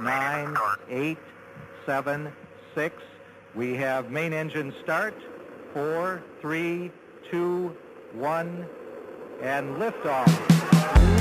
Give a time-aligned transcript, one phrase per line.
[0.00, 0.56] nine,
[0.88, 1.18] eight,
[1.86, 2.32] seven,
[2.74, 2.94] six.
[3.54, 5.14] We have main engine start.
[5.72, 6.90] Four, three,
[7.30, 7.74] two,
[8.14, 8.66] one,
[9.42, 10.26] and liftoff.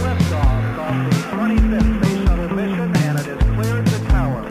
[0.01, 4.43] Liftoff of the 25th Space Shuttle mission, and it has cleared the tower.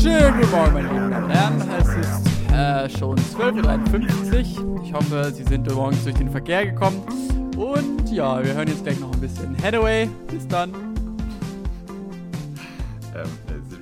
[0.00, 1.60] Schönen guten Morgen, meine Damen und Herren.
[1.78, 4.82] Es ist äh, schon 12.53 Uhr.
[4.84, 7.02] Ich hoffe, Sie sind morgens durch den Verkehr gekommen.
[7.56, 10.08] Und ja, wir hören jetzt gleich noch ein bisschen Hathaway.
[10.30, 10.85] Bis dann.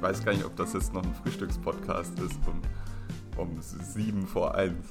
[0.05, 2.61] Weiß gar nicht, ob das jetzt noch ein Frühstückspodcast ist um,
[3.39, 4.86] um sieben vor eins.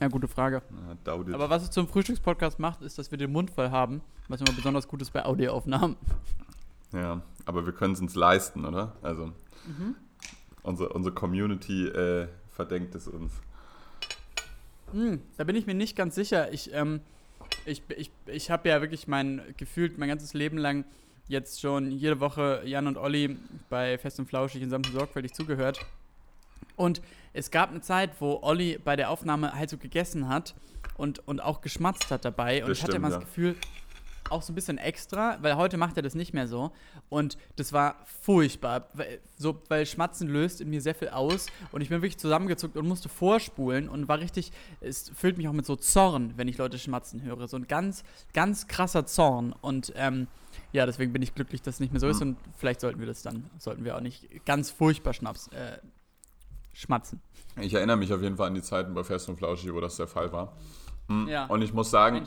[0.00, 0.62] Ja, gute Frage.
[0.92, 1.08] It.
[1.34, 4.52] Aber was es zum Frühstückspodcast macht, ist, dass wir den Mund voll haben, was immer
[4.52, 5.96] besonders gut ist bei Audioaufnahmen.
[6.92, 8.94] Ja, aber wir können es uns leisten, oder?
[9.02, 9.32] Also,
[9.66, 9.96] Mhm.
[10.62, 13.32] unsere, unsere Community äh, verdenkt es uns.
[14.92, 16.52] Hm, da bin ich mir nicht ganz sicher.
[16.52, 17.00] Ich, ähm,
[17.64, 20.84] ich, ich, ich habe ja wirklich mein gefühlt mein ganzes Leben lang
[21.32, 23.36] jetzt schon jede Woche Jan und Olli
[23.68, 25.84] bei Fest und Flauschig in Samt und sorgfältig zugehört.
[26.76, 27.02] Und
[27.32, 30.54] es gab eine Zeit, wo Olli bei der Aufnahme halt so gegessen hat
[30.96, 32.62] und, und auch geschmatzt hat dabei.
[32.62, 33.16] Und Das ich hatte immer ja.
[33.16, 33.56] das Gefühl,
[34.30, 36.72] auch so ein bisschen extra, weil heute macht er das nicht mehr so.
[37.08, 38.88] Und das war furchtbar.
[38.94, 41.46] Weil, so, weil Schmatzen löst in mir sehr viel aus.
[41.70, 45.52] Und ich bin wirklich zusammengezuckt und musste vorspulen und war richtig, es füllt mich auch
[45.52, 47.48] mit so Zorn, wenn ich Leute schmatzen höre.
[47.48, 49.54] So ein ganz, ganz krasser Zorn.
[49.60, 50.28] Und ähm,
[50.72, 52.20] ja, deswegen bin ich glücklich, dass es nicht mehr so ist.
[52.20, 52.30] Mhm.
[52.30, 55.78] Und vielleicht sollten wir das dann, sollten wir auch nicht ganz furchtbar schnaps, äh,
[56.72, 57.20] schmatzen.
[57.60, 59.96] Ich erinnere mich auf jeden Fall an die Zeiten bei Fest und Flauschig, wo das
[59.96, 60.56] der Fall war.
[61.08, 61.46] Mm, Ja.
[61.46, 62.26] Und ich muss sagen,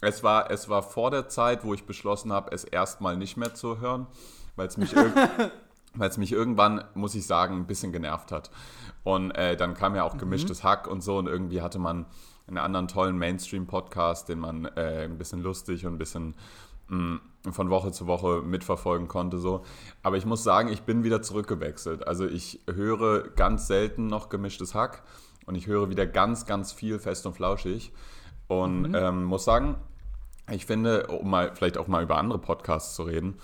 [0.00, 3.54] es war, es war vor der Zeit, wo ich beschlossen habe, es erstmal nicht mehr
[3.54, 4.06] zu hören,
[4.54, 5.12] weil es mich, irg
[5.94, 8.50] weil es mich irgendwann, muss ich sagen, ein bisschen genervt hat.
[9.02, 12.06] Und äh, dann kam ja auch gemischtes Hack und so und irgendwie hatte man
[12.46, 16.34] einen anderen tollen Mainstream-Podcast, den man äh, ein bisschen lustig und ein bisschen
[16.90, 19.38] von Woche zu Woche mitverfolgen konnte.
[19.38, 19.64] So.
[20.02, 22.06] Aber ich muss sagen, ich bin wieder zurückgewechselt.
[22.06, 25.02] Also ich höre ganz selten noch gemischtes Hack
[25.46, 27.92] und ich höre wieder ganz, ganz viel fest und flauschig.
[28.48, 29.76] Und ähm, muss sagen,
[30.50, 33.38] ich finde, um mal vielleicht auch mal über andere Podcasts zu reden,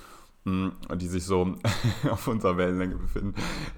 [0.45, 1.55] mh, die sich so
[2.11, 3.35] auf unserer Wellenlänge befinden,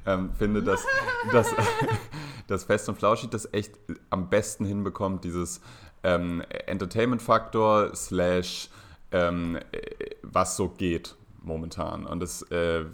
[0.07, 0.85] ähm, finde, dass,
[1.33, 1.55] dass,
[2.47, 3.79] dass Fest und Flauschig das echt
[4.11, 5.61] am besten hinbekommt, dieses
[6.03, 8.71] ähm, Entertainment-Faktor slash
[9.13, 12.07] ähm, äh, was so geht momentan.
[12.07, 12.85] Und das äh,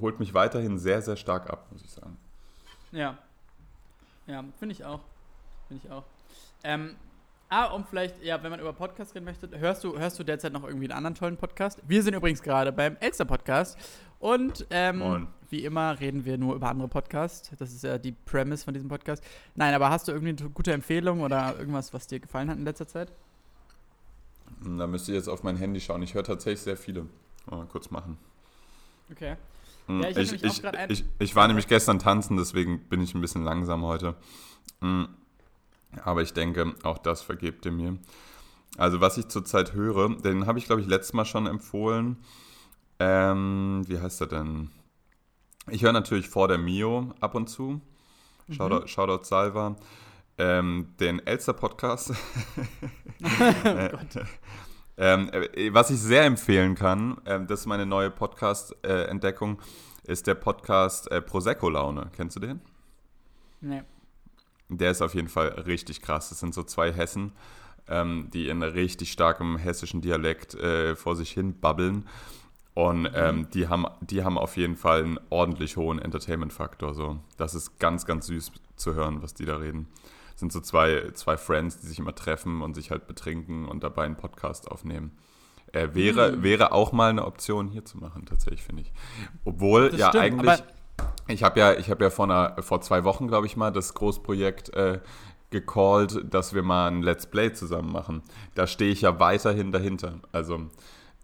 [0.00, 2.16] holt mich weiterhin sehr, sehr stark ab, muss ich sagen.
[2.92, 3.18] Ja.
[4.26, 5.00] Ja, finde ich auch.
[5.68, 6.04] Finde ich auch.
[6.62, 6.96] Ähm,
[7.48, 10.52] ah, um vielleicht, ja, wenn man über Podcasts reden möchte, hörst du, hörst du derzeit
[10.52, 11.82] noch irgendwie einen anderen tollen Podcast?
[11.86, 13.78] Wir sind übrigens gerade beim Elster Podcast
[14.18, 17.50] und ähm, wie immer reden wir nur über andere Podcasts.
[17.58, 19.22] Das ist ja die Premise von diesem Podcast.
[19.54, 22.64] Nein, aber hast du irgendwie eine gute Empfehlung oder irgendwas, was dir gefallen hat in
[22.64, 23.12] letzter Zeit?
[24.64, 26.02] Da müsst ihr jetzt auf mein Handy schauen.
[26.02, 27.06] Ich höre tatsächlich sehr viele.
[27.50, 28.18] Mal kurz machen.
[29.10, 29.36] Okay.
[29.86, 33.20] Mm, Ja, ich ich, ich, ich, ich war nämlich gestern tanzen, deswegen bin ich ein
[33.20, 34.14] bisschen langsam heute.
[34.80, 35.04] Mm,
[36.04, 37.98] Aber ich denke, auch das vergebt ihr mir.
[38.76, 42.18] Also, was ich zurzeit höre, den habe ich, glaube ich, letztes Mal schon empfohlen.
[42.98, 44.70] Ähm, wie heißt er denn?
[45.70, 47.80] Ich höre natürlich vor der Mio ab und zu.
[48.50, 49.76] Shoutout, Shoutout Salva.
[50.38, 52.12] Ähm, den Elster-Podcast.
[53.24, 53.90] Äh,
[54.96, 59.60] ähm, äh, was ich sehr empfehlen kann, ähm, das ist meine neue Podcast-Entdeckung,
[60.04, 62.10] ist der Podcast äh, Prosecco Laune.
[62.16, 62.60] Kennst du den?
[63.60, 63.82] Nee.
[64.68, 66.28] Der ist auf jeden Fall richtig krass.
[66.28, 67.32] Das sind so zwei Hessen,
[67.88, 72.06] ähm, die in richtig starkem hessischen Dialekt äh, vor sich hin babbeln.
[72.74, 76.94] Und ähm, die, haben, die haben auf jeden Fall einen ordentlich hohen Entertainment-Faktor.
[76.94, 77.18] So.
[77.36, 79.88] Das ist ganz, ganz süß zu hören, was die da reden.
[80.38, 84.04] Sind so zwei, zwei Friends, die sich immer treffen und sich halt betrinken und dabei
[84.04, 85.18] einen Podcast aufnehmen.
[85.72, 88.92] Äh, wäre, wäre auch mal eine Option hier zu machen, tatsächlich, finde ich.
[89.44, 90.62] Obwohl, Das ja, stimmt, eigentlich.
[91.26, 93.94] Ich habe ja, ich hab ja vor, einer, vor zwei Wochen, glaube ich mal, das
[93.94, 95.00] Großprojekt äh,
[95.50, 98.22] gecallt, dass wir mal ein Let's Play zusammen machen.
[98.54, 100.20] Da stehe ich ja weiterhin dahinter.
[100.30, 100.70] Also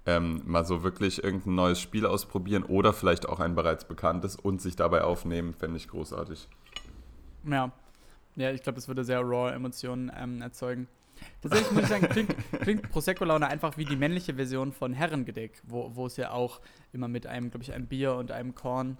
[0.06, 4.60] ähm, mal so wirklich irgendein neues Spiel ausprobieren oder vielleicht auch ein bereits bekanntes und
[4.60, 6.48] sich dabei aufnehmen, fände ich großartig.
[7.48, 7.70] Ja.
[8.36, 10.88] Ja, ich glaube, das würde sehr raw Emotionen ähm, erzeugen.
[11.40, 16.06] Tatsächlich muss ich sagen, klingt, klingt Prosecco-Laune einfach wie die männliche Version von Herrengedeck, wo,
[16.06, 16.60] es ja auch
[16.92, 18.98] immer mit einem, glaube ich, einem Bier und einem Korn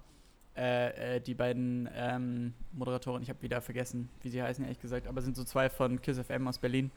[0.55, 5.07] äh, äh, die beiden ähm, Moderatoren, ich habe wieder vergessen, wie sie heißen, ehrlich gesagt,
[5.07, 6.91] aber sind so zwei von Kiss FM aus Berlin.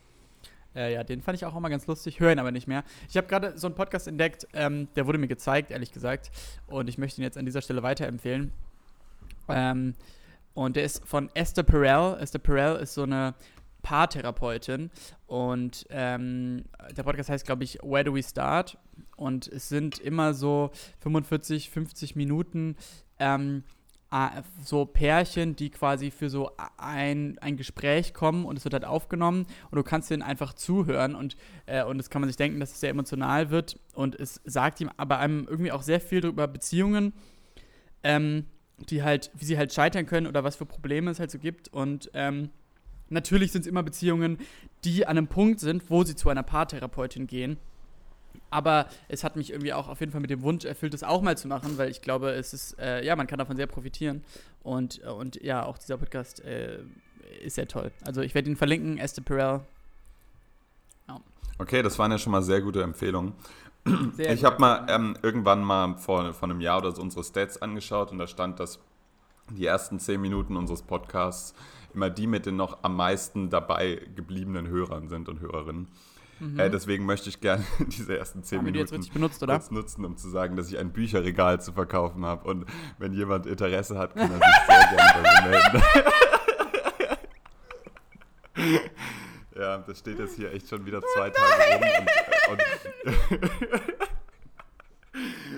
[0.76, 2.84] Äh, ja, den fand ich auch immer ganz lustig, höre ihn aber nicht mehr.
[3.08, 6.30] Ich habe gerade so einen Podcast entdeckt, ähm, der wurde mir gezeigt, ehrlich gesagt,
[6.68, 8.52] und ich möchte ihn jetzt an dieser Stelle weiterempfehlen.
[9.48, 9.94] Ähm,
[10.58, 12.20] und der ist von Esther Perel.
[12.20, 13.34] Esther Perel ist so eine
[13.82, 14.90] Paartherapeutin.
[15.28, 16.64] Und ähm,
[16.96, 18.76] der Podcast heißt, glaube ich, Where Do We Start?
[19.16, 22.74] Und es sind immer so 45, 50 Minuten.
[23.20, 23.62] Ähm,
[24.64, 29.46] so Pärchen, die quasi für so ein, ein Gespräch kommen und es wird halt aufgenommen
[29.70, 32.72] und du kannst denen einfach zuhören und, äh, und das kann man sich denken, dass
[32.72, 36.48] es sehr emotional wird und es sagt ihm aber einem irgendwie auch sehr viel über
[36.48, 37.12] Beziehungen,
[38.02, 38.46] ähm,
[38.90, 41.68] die halt, wie sie halt scheitern können oder was für Probleme es halt so gibt
[41.68, 42.50] und ähm,
[43.08, 44.38] natürlich sind es immer Beziehungen,
[44.84, 47.58] die an einem Punkt sind, wo sie zu einer Paartherapeutin gehen
[48.50, 51.22] aber es hat mich irgendwie auch auf jeden Fall mit dem Wunsch erfüllt, das auch
[51.22, 54.24] mal zu machen, weil ich glaube, es ist, äh, ja, man kann davon sehr profitieren.
[54.62, 56.78] Und, äh, und ja, auch dieser Podcast äh,
[57.42, 57.90] ist sehr toll.
[58.04, 59.60] Also ich werde ihn verlinken, Esther Perel.
[61.08, 61.20] Ja.
[61.58, 63.34] Okay, das waren ja schon mal sehr gute Empfehlungen.
[64.12, 67.60] Sehr ich habe mal ähm, irgendwann mal vor, vor einem Jahr oder so unsere Stats
[67.60, 68.80] angeschaut und da stand, dass
[69.50, 71.54] die ersten zehn Minuten unseres Podcasts
[71.94, 75.88] immer die mit den noch am meisten dabei gebliebenen Hörern sind und Hörerinnen.
[76.40, 76.58] Mhm.
[76.58, 80.28] Äh, deswegen möchte ich gerne diese ersten zehn Haben Minuten benutzt, kurz nutzen, um zu
[80.28, 82.48] sagen, dass ich ein Bücherregal zu verkaufen habe.
[82.48, 82.66] Und
[82.98, 85.82] wenn jemand Interesse hat, kann er sich sehr gerne bei mir melden.
[89.58, 91.82] ja, das steht jetzt hier echt schon wieder zwei Tage rum.
[91.82, 92.62] Und, und, und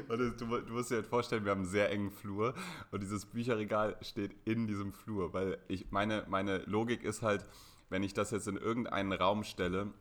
[0.40, 2.54] du, du, musst dir halt vorstellen, wir haben einen sehr engen Flur
[2.90, 7.46] und dieses Bücherregal steht in diesem Flur, weil ich meine, meine Logik ist halt,
[7.88, 9.92] wenn ich das jetzt in irgendeinen Raum stelle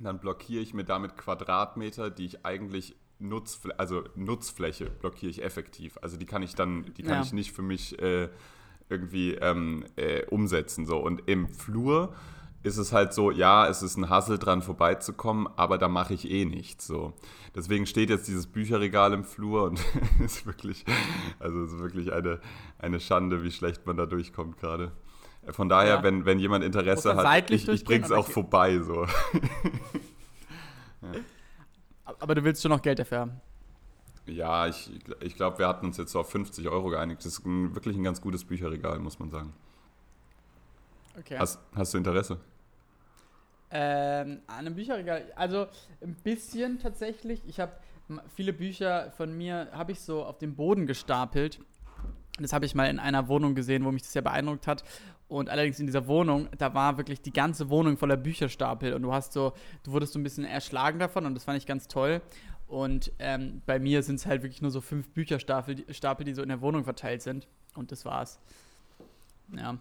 [0.00, 5.98] dann blockiere ich mir damit Quadratmeter, die ich eigentlich Nutzfläche, also Nutzfläche blockiere ich effektiv.
[6.02, 7.22] Also die kann ich dann, die kann ja.
[7.22, 8.28] ich nicht für mich äh,
[8.88, 10.86] irgendwie ähm, äh, umsetzen.
[10.86, 10.98] So.
[10.98, 12.14] Und im Flur
[12.66, 16.28] ist es halt so, ja, es ist ein Hassel dran vorbeizukommen, aber da mache ich
[16.28, 16.88] eh nichts.
[16.88, 17.12] So.
[17.54, 19.80] Deswegen steht jetzt dieses Bücherregal im Flur und
[20.24, 20.84] ist wirklich,
[21.38, 22.40] also ist wirklich eine,
[22.78, 24.90] eine Schande, wie schlecht man da durchkommt gerade.
[25.50, 26.02] Von daher, ja.
[26.02, 28.80] wenn, wenn jemand Interesse hat, ich, ich bring's auch vorbei.
[28.80, 29.04] So.
[31.02, 31.12] ja.
[32.18, 33.40] Aber du willst schon noch Geld dafür haben?
[34.26, 34.90] Ja, ich,
[35.20, 37.20] ich glaube, wir hatten uns jetzt so auf 50 Euro geeinigt.
[37.20, 39.52] Das ist ein, wirklich ein ganz gutes Bücherregal, muss man sagen.
[41.16, 41.38] Okay.
[41.38, 42.40] Hast, hast du Interesse?
[43.70, 45.66] Ähm, an einem Bücherregal, also
[46.00, 47.42] ein bisschen tatsächlich.
[47.46, 47.72] Ich habe
[48.34, 51.60] viele Bücher von mir, habe ich so auf dem Boden gestapelt.
[52.38, 54.84] Das habe ich mal in einer Wohnung gesehen, wo mich das sehr beeindruckt hat.
[55.28, 59.12] Und allerdings in dieser Wohnung, da war wirklich die ganze Wohnung voller Bücherstapel und du
[59.12, 62.20] hast so, du wurdest so ein bisschen erschlagen davon und das fand ich ganz toll.
[62.68, 66.42] Und ähm, bei mir sind es halt wirklich nur so fünf Bücherstapel, Stapel, die so
[66.42, 67.48] in der Wohnung verteilt sind.
[67.74, 68.40] Und das war's.
[69.56, 69.78] Ja.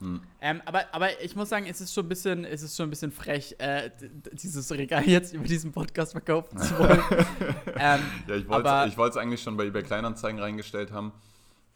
[0.00, 0.20] Hm.
[0.40, 2.90] Ähm, aber, aber ich muss sagen, es ist schon ein bisschen, es ist schon ein
[2.90, 3.90] bisschen frech, äh,
[4.32, 7.02] dieses Regal jetzt über diesen Podcast verkaufen zu wollen.
[7.76, 11.12] ähm, ja, ich wollte es eigentlich schon bei eBay Kleinanzeigen reingestellt haben.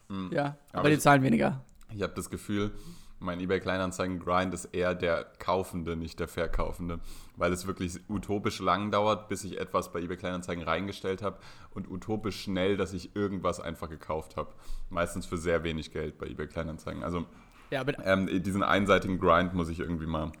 [0.09, 0.31] Hm.
[0.33, 1.63] Ja, aber, aber die zahlen weniger.
[1.93, 2.71] Ich habe das Gefühl,
[3.19, 6.99] mein eBay Kleinanzeigen Grind ist eher der Kaufende, nicht der Verkaufende,
[7.37, 11.37] weil es wirklich utopisch lang dauert, bis ich etwas bei eBay Kleinanzeigen reingestellt habe
[11.71, 14.51] und utopisch schnell, dass ich irgendwas einfach gekauft habe.
[14.89, 17.03] Meistens für sehr wenig Geld bei eBay Kleinanzeigen.
[17.03, 17.25] Also
[17.71, 20.31] ja, ähm, diesen einseitigen Grind muss ich irgendwie mal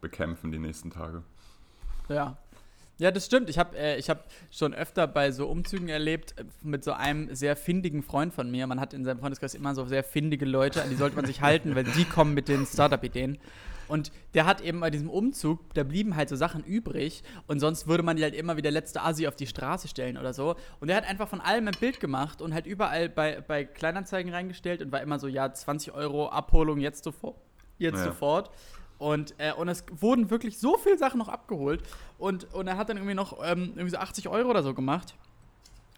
[0.00, 1.22] bekämpfen die nächsten Tage.
[2.08, 2.36] Ja,
[2.98, 3.50] ja, das stimmt.
[3.50, 7.56] Ich habe äh, hab schon öfter bei so Umzügen erlebt äh, mit so einem sehr
[7.56, 8.66] findigen Freund von mir.
[8.66, 11.40] Man hat in seinem Freundeskreis immer so sehr findige Leute, an die sollte man sich
[11.40, 13.38] halten, weil die kommen mit den Startup-Ideen.
[13.88, 17.86] Und der hat eben bei diesem Umzug, da blieben halt so Sachen übrig und sonst
[17.86, 20.56] würde man die halt immer wie der letzte Asi auf die Straße stellen oder so.
[20.80, 24.32] Und der hat einfach von allem ein Bild gemacht und halt überall bei, bei Kleinanzeigen
[24.32, 27.36] reingestellt und war immer so, ja, 20 Euro Abholung jetzt sofort.
[27.78, 28.04] Jetzt ja.
[28.04, 28.50] sofort.
[28.98, 31.82] Und, äh, und es wurden wirklich so viele Sachen noch abgeholt.
[32.18, 35.14] Und, und er hat dann irgendwie noch ähm, irgendwie so 80 Euro oder so gemacht.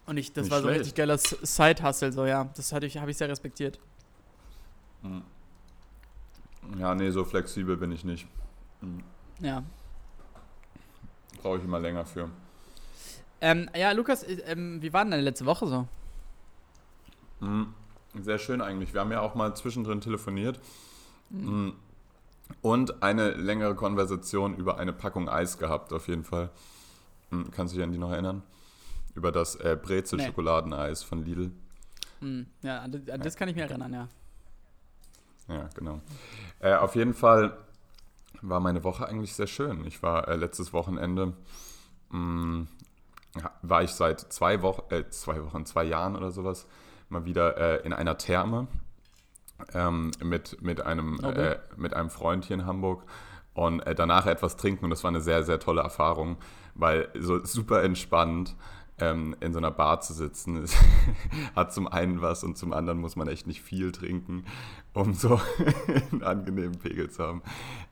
[0.05, 2.49] Und ich, das Nicht war so ein richtig geiler Side-Hustle, so ja.
[2.55, 3.79] Das habe ich, hab ich sehr respektiert.
[5.03, 5.21] Hm.
[6.77, 8.27] Ja, nee, so flexibel bin ich nicht.
[8.81, 9.03] Hm.
[9.39, 9.63] Ja.
[11.41, 12.29] Brauche ich immer länger für.
[13.39, 15.87] Ähm, ja, Lukas, äh, ähm, wie war denn deine letzte Woche so?
[17.39, 17.73] Hm.
[18.21, 18.93] Sehr schön eigentlich.
[18.93, 20.59] Wir haben ja auch mal zwischendrin telefoniert.
[21.29, 21.73] Mhm.
[22.61, 26.49] Und eine längere Konversation über eine Packung Eis gehabt, auf jeden Fall.
[27.29, 28.41] Hm, kannst du dich an die noch erinnern?
[29.15, 31.51] Über das äh, Brezel-Schokoladeneis von Lidl.
[32.21, 34.07] Hm, ja, an das kann ich mir erinnern, ja.
[35.49, 36.01] Ja, genau.
[36.59, 37.57] Äh, auf jeden Fall
[38.41, 39.85] war meine Woche eigentlich sehr schön.
[39.85, 41.33] Ich war äh, letztes Wochenende,
[42.09, 42.67] mh, hm,
[43.61, 46.67] war ich seit zwei Wochen, äh, zwei Wochen, zwei Jahren oder sowas,
[47.09, 48.67] mal wieder äh, in einer Therme
[49.73, 51.51] ähm, mit, mit, einem, okay.
[51.51, 53.03] äh, mit einem Freund hier in Hamburg
[53.53, 56.37] und äh, danach etwas trinken und das war eine sehr, sehr tolle Erfahrung,
[56.75, 58.55] weil so super entspannt.
[58.99, 60.65] ähm, in so einer Bar zu sitzen,
[61.55, 64.45] hat zum einen was und zum anderen muss man echt nicht viel trinken,
[64.99, 65.39] um so
[66.11, 67.41] einen angenehmen Pegel zu haben.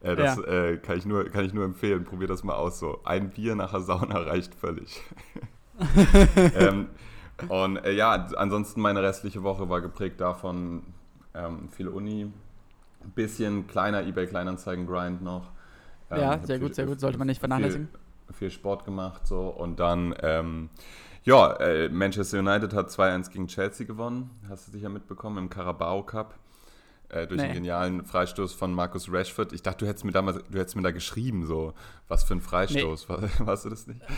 [0.02, 0.44] Äh, das Ja.
[0.44, 2.04] äh, kann, ich nur, kann ich nur empfehlen.
[2.04, 2.80] Probier das mal aus.
[2.80, 5.02] So ein Bier nach der Sauna reicht völlig.
[6.56, 6.88] ähm,
[7.50, 10.84] und äh, ja, ansonsten meine restliche Woche war geprägt davon,
[11.34, 12.32] ähm, viel Uni,
[13.04, 15.52] ein bisschen kleiner eBay Kleinanzeigen-Grind noch.
[16.12, 17.00] Ähm, Ja, sehr viel- gut, sehr gut.
[17.00, 17.90] Sollte man nicht vernachlässigen.
[18.28, 20.70] Viel, viel Sport gemacht so und dann, ähm,
[21.24, 24.30] ja, äh, Manchester United hat 2-1 gegen Chelsea gewonnen.
[24.48, 26.36] Hast du sicher mitbekommen im Carabao Cup.
[27.16, 27.46] Äh, durch Nee.
[27.46, 29.54] einen genialen Freistoß von Markus Rashford.
[29.54, 31.74] Ich dachte, du hättest mir damals, du hättest mir da geschrieben, so,
[32.10, 33.08] was für ein Freistoß.
[33.08, 34.02] War, warst du das nicht?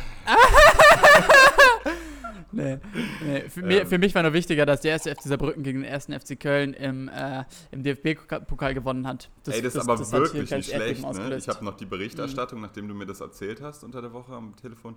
[2.52, 2.80] Nee,
[3.26, 3.50] nee.
[3.50, 3.88] Für, mir, Ähm.
[3.88, 6.74] für mich war nur wichtiger, dass der erste FC Saarbrücken gegen den ersten FC Köln
[6.74, 9.30] im, äh, im DFB-Pokal gewonnen hat.
[9.48, 11.04] Ey, das, ist aber das wirklich nicht schlecht.
[11.04, 11.36] Ne?
[11.36, 14.56] Ich habe noch die Berichterstattung, nachdem du mir das erzählt hast unter der Woche am
[14.56, 14.96] Telefon,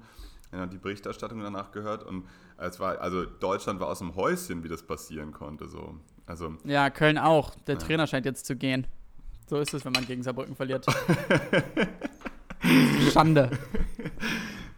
[0.53, 2.25] ja, die Berichterstattung danach gehört und
[2.57, 5.67] es war, also Deutschland war aus dem Häuschen, wie das passieren konnte.
[5.67, 5.97] So.
[6.31, 7.57] Also Ja, Köln auch.
[7.67, 7.81] Der Ja.
[7.81, 8.87] Trainer scheint jetzt zu gehen.
[9.49, 10.87] So ist es, wenn man gegen Saarbrücken verliert.
[13.13, 13.51] Schande.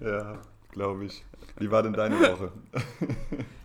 [0.00, 0.38] Ja,
[0.70, 1.22] glaube ich.
[1.58, 2.52] Wie war denn deine Woche?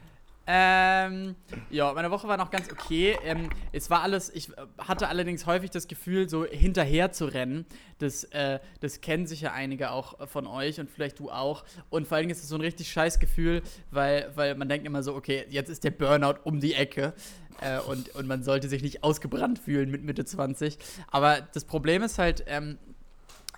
[0.49, 1.35] Ähm,
[1.69, 3.17] ja, meine Woche war noch ganz okay.
[3.25, 7.65] Ähm, es war alles, ich äh, hatte allerdings häufig das Gefühl, so hinterher zu rennen.
[7.99, 11.65] Das, äh, das kennen sicher einige auch äh, von euch und vielleicht du auch.
[11.89, 13.61] Und vor allen Dingen ist es so ein richtig scheiß Gefühl,
[13.91, 17.13] weil, weil man denkt immer so, okay, jetzt ist der Burnout um die Ecke.
[17.59, 20.77] Äh, und, und man sollte sich nicht ausgebrannt fühlen mit Mitte 20.
[21.11, 22.77] Aber das Problem ist halt, ähm,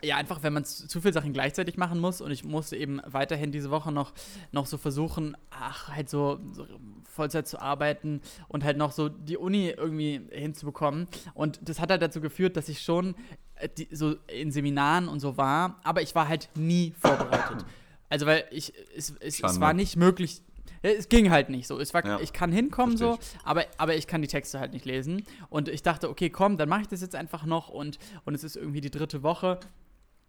[0.01, 3.51] ja, einfach, wenn man zu viele Sachen gleichzeitig machen muss und ich musste eben weiterhin
[3.51, 4.13] diese Woche noch,
[4.51, 6.65] noch so versuchen, ach, halt so, so
[7.03, 11.07] Vollzeit zu arbeiten und halt noch so die Uni irgendwie hinzubekommen.
[11.33, 13.15] Und das hat halt dazu geführt, dass ich schon
[13.55, 17.65] äh, die, so in Seminaren und so war, aber ich war halt nie vorbereitet.
[18.09, 20.41] Also, weil ich, es, es, es war nicht möglich.
[20.81, 21.79] Ja, Es ging halt nicht so.
[21.79, 24.85] Es war, Ja, ich kann hinkommen so, aber, aber ich kann die Texte halt nicht
[24.85, 25.23] lesen.
[25.49, 28.43] Und ich dachte, okay, komm, dann mache ich das jetzt einfach noch und, und es
[28.43, 29.59] ist irgendwie die dritte Woche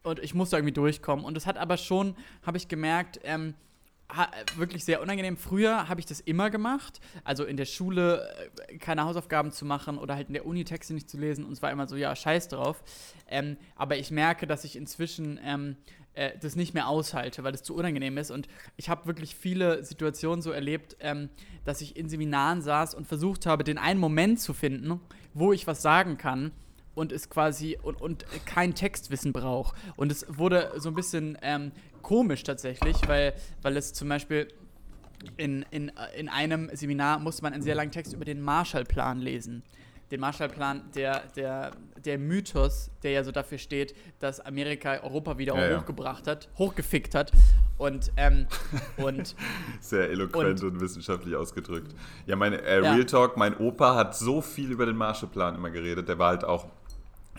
[0.03, 1.25] und ich musste irgendwie durchkommen.
[1.25, 3.55] Und es hat aber schon, habe ich gemerkt, ähm,
[4.57, 5.37] wirklich sehr unangenehm.
[5.37, 8.29] Früher habe ich das immer gemacht, also in der Schule
[8.69, 11.53] äh, keine Hausaufgaben zu machen oder halt in der Uni Texte nicht zu lesen und
[11.53, 12.83] es war immer so, ja, scheiß drauf.
[13.29, 15.77] Ähm, aber ich merke, dass ich inzwischen ähm,
[16.15, 18.31] äh, das nicht mehr aushalte, weil das zu unangenehm ist.
[18.31, 21.29] Und ich habe wirklich viele Situationen so erlebt, ähm,
[21.65, 25.01] dass ich in Seminaren saß und versucht habe, den einen Moment zu finden,
[25.35, 26.53] wo ich was sagen kann
[26.95, 29.77] und es quasi und, und kein Textwissen braucht.
[29.97, 34.49] Und es wurde so ein bisschen ähm, komisch tatsächlich, weil, weil es zum Beispiel
[35.37, 39.63] in, in, in einem Seminar musste man einen sehr langen Text über den Marshallplan lesen.
[40.11, 41.71] Den Marshallplan, der, der,
[42.05, 45.79] der Mythos, der ja so dafür steht, dass Amerika Europa wieder Ja, ja.
[45.79, 47.31] hochgebracht hat, hochgefickt hat.
[47.79, 48.47] Und, ähm,
[48.97, 49.37] und
[49.81, 51.95] Sehr eloquent und, wissenschaftlich ausgedrückt.
[52.27, 52.93] Ja, mein äh, Ja.
[52.93, 56.09] Real Talk, mein Opa hat so viel über den Marshallplan immer geredet.
[56.09, 56.67] Der war halt auch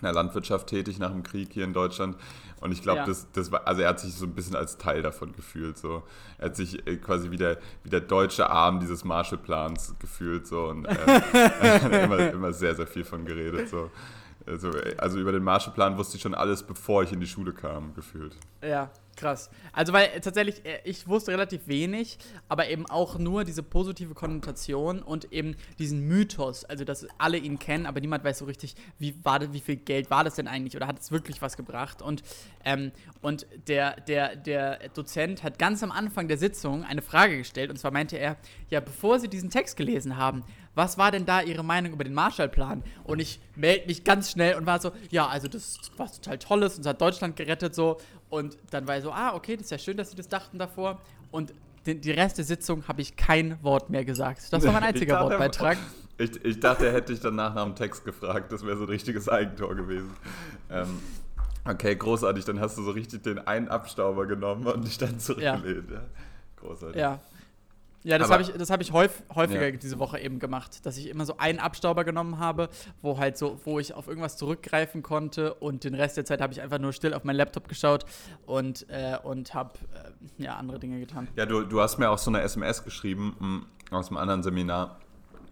[0.01, 2.17] in der Landwirtschaft tätig nach dem Krieg hier in Deutschland.
[2.59, 3.05] Und ich glaube, Ja.
[3.05, 5.77] das, das war, also er hat sich so ein bisschen als Teil davon gefühlt.
[5.77, 6.03] So.
[6.37, 10.45] Er hat sich äh, quasi wie der, wie der deutsche Arm dieses Marshallplans gefühlt.
[10.47, 10.65] So.
[10.65, 10.95] Und äh,
[11.33, 13.69] er hat immer, immer sehr, sehr viel von geredet.
[13.69, 13.89] So.
[14.45, 17.53] Also, äh, also über den Marshallplan wusste ich schon alles, bevor ich in die Schule
[17.53, 18.35] kam, gefühlt.
[18.63, 19.49] Ja, krass.
[19.73, 22.17] Also, weil äh, tatsächlich, äh, ich wusste relativ wenig,
[22.47, 27.59] aber eben auch nur diese positive Konnotation und eben diesen Mythos, also dass alle ihn
[27.59, 30.75] kennen, aber niemand weiß so richtig, wie, war wie viel Geld war das denn eigentlich
[30.75, 32.01] oder hat es wirklich was gebracht?
[32.01, 32.23] Und,
[32.63, 37.69] ähm, und der, der, der Dozent hat ganz am Anfang der Sitzung eine Frage gestellt
[37.69, 38.37] und zwar meinte er,
[38.69, 40.43] ja, bevor Sie diesen Text gelesen haben,
[40.75, 42.83] was war denn da Ihre Meinung über den Marshallplan?
[43.03, 46.77] Und ich melde mich ganz schnell und war so, ja, also das was total Tolles,
[46.77, 47.97] uns hat Deutschland gerettet so.
[48.29, 50.57] Und dann war ich so, ah, okay, das ist ja schön, dass Sie das dachten
[50.57, 51.01] davor.
[51.31, 51.53] Und
[51.85, 54.41] den, die Rest der Sitzung habe ich kein Wort mehr gesagt.
[54.51, 55.77] Das war mein Ich einziger dachte, Wortbeitrag.
[56.17, 58.51] Ich, ich dachte, er hätte dich danach nach dem Text gefragt.
[58.51, 60.11] Das wäre so ein richtiges Eigentor gewesen.
[60.69, 60.99] Ähm,
[61.65, 62.45] okay, großartig.
[62.45, 65.91] Dann hast du so richtig den einen Abstauber genommen und dich dann zurückgelehnt.
[65.91, 66.03] Ja.
[66.57, 67.01] Großartig.
[67.01, 67.19] Ja.
[68.03, 69.71] Ja, das habe ich, das hab ich häuf, häufiger Ja.
[69.71, 72.69] diese Woche eben gemacht, dass ich immer so einen Abstauber genommen habe,
[73.01, 76.51] wo halt so, wo ich auf irgendwas zurückgreifen konnte und den Rest der Zeit habe
[76.51, 78.05] ich einfach nur still auf meinen Laptop geschaut
[78.45, 79.73] und, äh, und habe
[80.37, 81.27] äh, ja, andere Dinge getan.
[81.35, 83.35] Ja, du, du hast mir auch so eine SMS geschrieben
[83.91, 84.97] mh, aus einem anderen Seminar,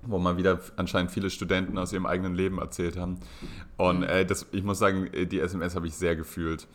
[0.01, 3.20] wo mal wieder anscheinend viele Studenten aus ihrem eigenen Leben erzählt haben.
[3.77, 6.68] Und äh, das, ich muss sagen, äh, die SMS habe ich sehr gefühlt.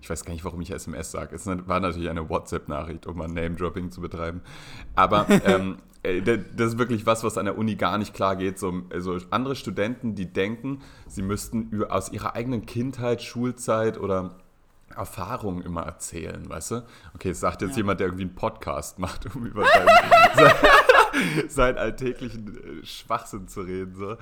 [0.00, 1.34] Ich weiß gar nicht, warum ich SMS sage.
[1.34, 4.42] Es war natürlich eine WhatsApp-Nachricht, um mal Name-Dropping zu betreiben.
[4.94, 8.58] Aber ähm, äh, das ist wirklich was, was an der Uni gar nicht klar geht.
[8.58, 14.36] So, also andere Studenten, die denken, sie müssten aus ihrer eigenen Kindheit, Schulzeit oder
[14.94, 16.86] Erfahrungen immer erzählen, weißt du?
[17.14, 17.78] Okay, es sagt jetzt ja.
[17.78, 23.94] jemand, der irgendwie einen Podcast macht, um über seinen, seinen alltäglichen äh, Schwachsinn zu reden.
[23.96, 24.16] So.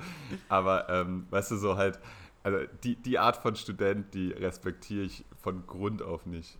[0.49, 1.99] Aber ähm, weißt du, so halt,
[2.43, 6.57] also die, die Art von Student, die respektiere ich von Grund auf nicht.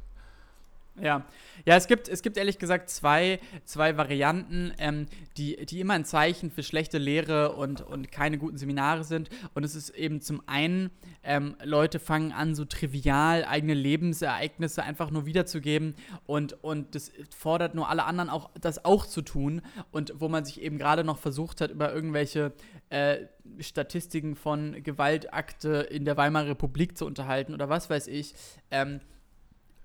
[1.02, 1.25] Ja,
[1.66, 6.06] ja es, gibt, es gibt ehrlich gesagt zwei, zwei Varianten, ähm, die, die immer ein
[6.06, 9.30] Zeichen für schlechte Lehre und, und keine guten Seminare sind.
[9.54, 10.92] Und es ist eben zum einen,
[11.24, 17.75] ähm, Leute fangen an, so trivial eigene Lebensereignisse einfach nur wiederzugeben und, und das fordert
[17.75, 19.62] nur alle anderen auch, das auch zu tun.
[19.92, 22.54] Und wo man sich eben gerade noch versucht hat, über irgendwelche
[22.90, 23.25] äh,
[23.60, 28.34] Statistiken von Gewaltakte in der Weimarer Republik zu unterhalten oder was weiß ich.
[28.72, 29.02] Ähm,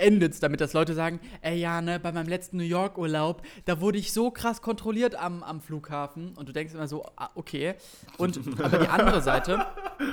[0.01, 3.43] endet es damit, dass Leute sagen, ey ja, ne, bei meinem letzten New York Urlaub,
[3.65, 7.31] da wurde ich so krass kontrolliert am, am Flughafen und du denkst immer so, ah,
[7.35, 7.75] okay.
[8.17, 9.65] Und aber die andere Seite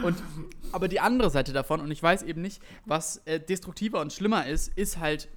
[0.04, 0.22] und
[0.72, 4.48] aber die andere Seite davon und ich weiß eben nicht, was äh, destruktiver und schlimmer
[4.48, 5.30] ist, ist halt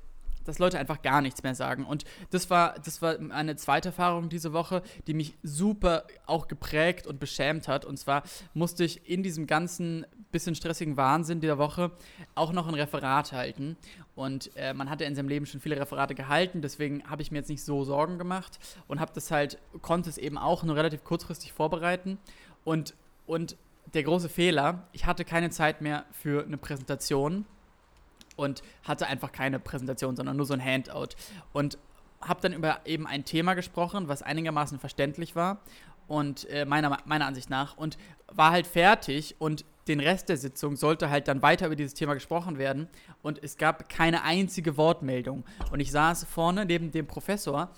[0.44, 1.85] dass Leute einfach gar nichts mehr sagen.
[1.85, 7.06] Und das war, das war eine zweite Erfahrung diese Woche, die mich super auch geprägt
[7.06, 7.85] und beschämt hat.
[7.85, 8.23] Und zwar
[8.54, 11.90] musste ich in diesem ganzen bisschen stressigen Wahnsinn dieser Woche
[12.35, 13.76] auch noch ein Referat halten.
[14.14, 17.38] Und äh, man hatte in seinem Leben schon viele Referate gehalten, deswegen habe ich mir
[17.38, 21.04] jetzt nicht so Sorgen gemacht und habe das halt, konnte es eben auch nur relativ
[21.04, 22.18] kurzfristig vorbereiten.
[22.64, 22.94] Und,
[23.26, 23.56] und
[23.94, 27.44] der große Fehler, ich hatte keine Zeit mehr für eine Präsentation
[28.37, 31.17] und hatte einfach keine Präsentation, sondern nur so ein Handout.
[31.53, 31.79] Und
[32.21, 35.61] habe dann über eben ein Thema gesprochen, was einigermaßen verständlich war
[36.07, 37.97] und äh, meiner, meiner Ansicht nach und
[38.29, 42.15] war halt fertig und den Rest der Sitzung sollte halt dann weiter über dieses Thema
[42.15, 42.89] gesprochen werden
[43.23, 45.45] und es gab keine einzige Wortmeldung.
[45.71, 47.71] Und ich saß vorne neben dem Professor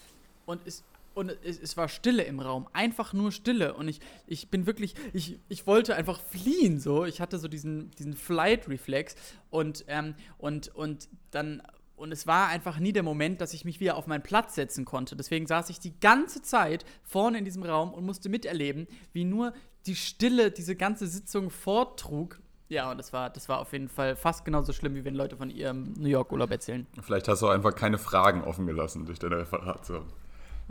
[0.47, 0.83] und es,
[1.15, 3.75] und es, es, war Stille im Raum, einfach nur Stille.
[3.75, 7.05] Und ich, ich bin wirklich, ich, ich wollte einfach fliehen so.
[7.05, 9.15] Ich hatte so diesen, diesen Flight-Reflex
[9.51, 11.63] und, ähm, und, und dann
[12.03, 14.85] und es war einfach nie der Moment, dass ich mich wieder auf meinen Platz setzen
[14.85, 15.15] konnte.
[15.15, 19.53] Deswegen saß ich die ganze Zeit vorne in diesem Raum und musste miterleben, wie nur
[19.87, 22.41] die Stille diese ganze Sitzung vortrug.
[22.69, 25.37] Ja, und das war, das war auf jeden Fall fast genauso schlimm, wie wenn Leute
[25.37, 26.87] von ihrem New York-Urlaub erzählen.
[27.03, 30.03] Vielleicht hast du auch einfach keine Fragen offen gelassen durch deine Referate.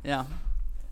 [0.03, 0.25] Ja,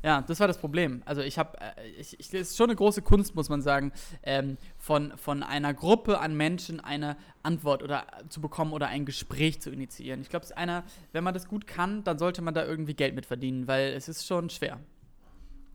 [0.01, 1.01] ja, das war das Problem.
[1.05, 3.91] Also ich habe, äh, ich, ich, es ist schon eine große Kunst, muss man sagen,
[4.23, 9.62] ähm, von, von einer Gruppe an Menschen eine Antwort oder zu bekommen oder ein Gespräch
[9.62, 10.21] zu initiieren.
[10.21, 12.93] Ich glaube, es ist einer, wenn man das gut kann, dann sollte man da irgendwie
[12.93, 14.79] Geld mit verdienen, weil es ist schon schwer.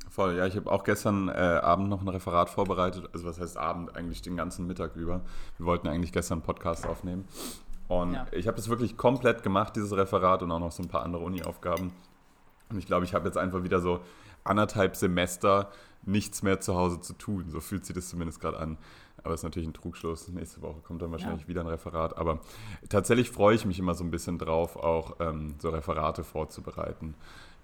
[0.09, 3.09] Voll, ja, ich habe auch gestern äh, Abend noch ein Referat vorbereitet.
[3.13, 3.95] Also was heißt Abend?
[3.97, 5.23] Eigentlich den ganzen Mittag über.
[5.59, 7.27] Wir wollten eigentlich gestern einen Podcast aufnehmen.
[7.89, 8.27] Und ja.
[8.33, 11.23] ich habe das wirklich komplett gemacht, dieses Referat und auch noch so ein paar andere
[11.23, 11.93] Uni-Aufgaben.
[12.71, 14.01] Und ich glaube, ich habe jetzt einfach wieder so
[14.43, 15.71] anderthalb Semester
[16.07, 17.47] nichts mehr zu Hause zu tun.
[17.49, 18.79] So fühlt sich das zumindest gerade an.
[19.23, 20.29] Aber es ist natürlich ein Trugschluss.
[20.29, 21.49] Nächste Woche kommt dann wahrscheinlich ja.
[21.49, 22.19] wieder ein Referat.
[22.19, 22.41] Aber
[22.91, 27.15] tatsächlich freue ich mich immer so ein bisschen drauf, auch ähm, so Referate vorzubereiten.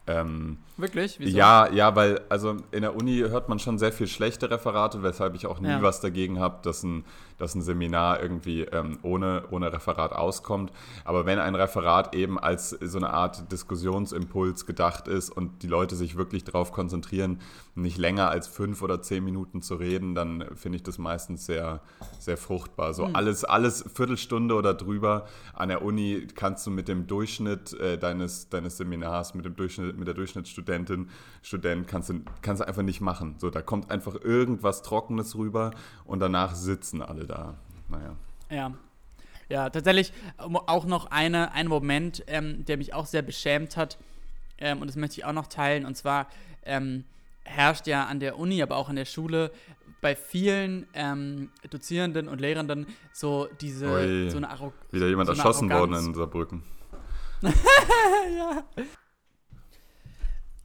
[0.07, 1.21] Ähm, Wirklich?
[1.21, 1.37] Wieso?
[1.37, 5.35] Ja, ja, weil also in der Uni hört man schon sehr viel schlechte Referate, weshalb
[5.35, 5.83] ich auch nie ja.
[5.83, 7.05] was dagegen habe, dass ein,
[7.37, 10.73] dass ein Seminar irgendwie ähm, ohne, ohne Referat auskommt.
[11.05, 15.97] Aber wenn ein Referat eben als so eine Art Diskussionsimpuls gedacht ist und die Leute
[15.97, 17.41] sich wirklich darauf konzentrieren,
[17.75, 21.83] nicht länger als fünf oder zehn Minuten zu reden, dann finde ich das meistens sehr,
[22.19, 22.95] sehr fruchtbar.
[22.95, 23.17] So mhm.
[23.17, 28.49] alles, alles Viertelstunde oder drüber an der Uni kannst du mit dem Durchschnitt äh, deines,
[28.49, 31.11] deines Seminars, mit dem Durchschnitt mit der Durchschnittsstudentin,
[31.43, 33.37] Student kannst du, kannst du einfach nicht machen.
[33.39, 35.73] So, da kommt einfach irgendwas Trockenes rüber
[36.05, 37.55] und danach sitzen alle da.
[37.89, 38.17] Naja.
[38.51, 38.73] Ja.
[39.49, 43.99] Ja, tatsächlich auch noch eine, ein Moment, ähm, der mich auch sehr beschämt hat.
[44.59, 45.85] Ähm, und das möchte ich auch noch teilen.
[45.85, 46.29] Und zwar
[46.63, 47.05] ähm,
[47.43, 49.51] herrscht ja an der Uni, aber auch an der Schule
[50.01, 54.93] bei vielen ähm, Dozierenden und Lehrenden so diese Ui, so eine Arroganz.
[54.93, 56.63] Wieder jemand so erschossen worden in Saarbrücken.
[57.43, 58.65] ja.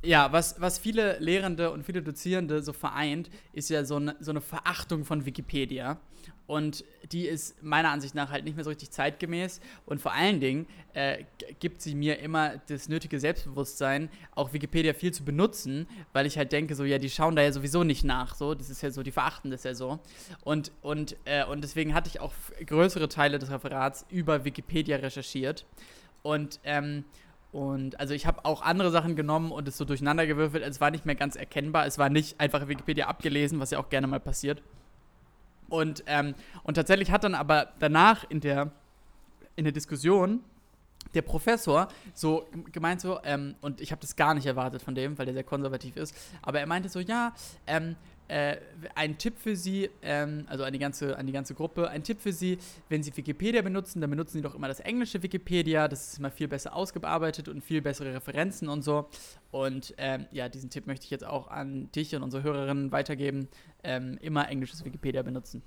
[0.04, 4.32] Ja, was, was viele Lehrende und viele Dozierende so vereint, ist ja so eine, so
[4.32, 6.00] eine Verachtung von Wikipedia.
[6.48, 9.62] Und die ist meiner Ansicht nach halt nicht mehr so richtig zeitgemäß.
[9.86, 11.24] Und vor allen Dingen äh,
[11.60, 16.52] gibt sie mir immer das nötige Selbstbewusstsein, auch Wikipedia viel zu benutzen, weil ich halt
[16.52, 18.36] denke, so, ja, die schauen da ja sowieso nicht nach.
[18.36, 20.00] So, das ist ja so, die verachten das ja so.
[20.44, 22.34] Und, und, äh, und deswegen hatte ich auch
[22.66, 25.66] größere Teile des Referats über Wikipedia recherchiert.
[26.22, 27.06] Und, ähm,
[27.56, 30.62] und also ich habe auch andere Sachen genommen und es so durcheinander gewürfelt.
[30.62, 31.86] Es war nicht mehr ganz erkennbar.
[31.86, 34.62] Es war nicht einfach Wikipedia abgelesen, was ja auch gerne mal passiert.
[35.70, 38.72] Und, ähm, und tatsächlich hat dann aber danach in der,
[39.56, 40.44] in der Diskussion
[41.14, 45.18] der Professor so gemeint so, ähm, und ich habe das gar nicht erwartet von dem,
[45.18, 47.34] weil der sehr konservativ ist, aber er meinte so, ja,
[47.68, 47.96] ähm,
[48.28, 48.58] äh,
[48.96, 52.22] ein Tipp für Sie, ähm, also an die, ganze, an die ganze Gruppe, ein Tipp
[52.22, 52.58] für Sie,
[52.90, 56.32] wenn Sie Wikipedia benutzen, dann benutzen Sie doch immer das englische Wikipedia, das ist immer
[56.32, 59.10] viel besser ausgearbeitet und viel bessere Referenzen und so.
[59.52, 63.48] Und ähm, ja, diesen Tipp möchte ich jetzt auch an dich und unsere Hörerinnen weitergeben,
[63.84, 65.62] ähm, immer englisches Wikipedia benutzen.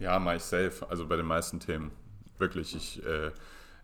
[0.00, 1.90] Ja, safe, also bei den meisten Themen.
[2.38, 3.30] Wirklich, ich äh,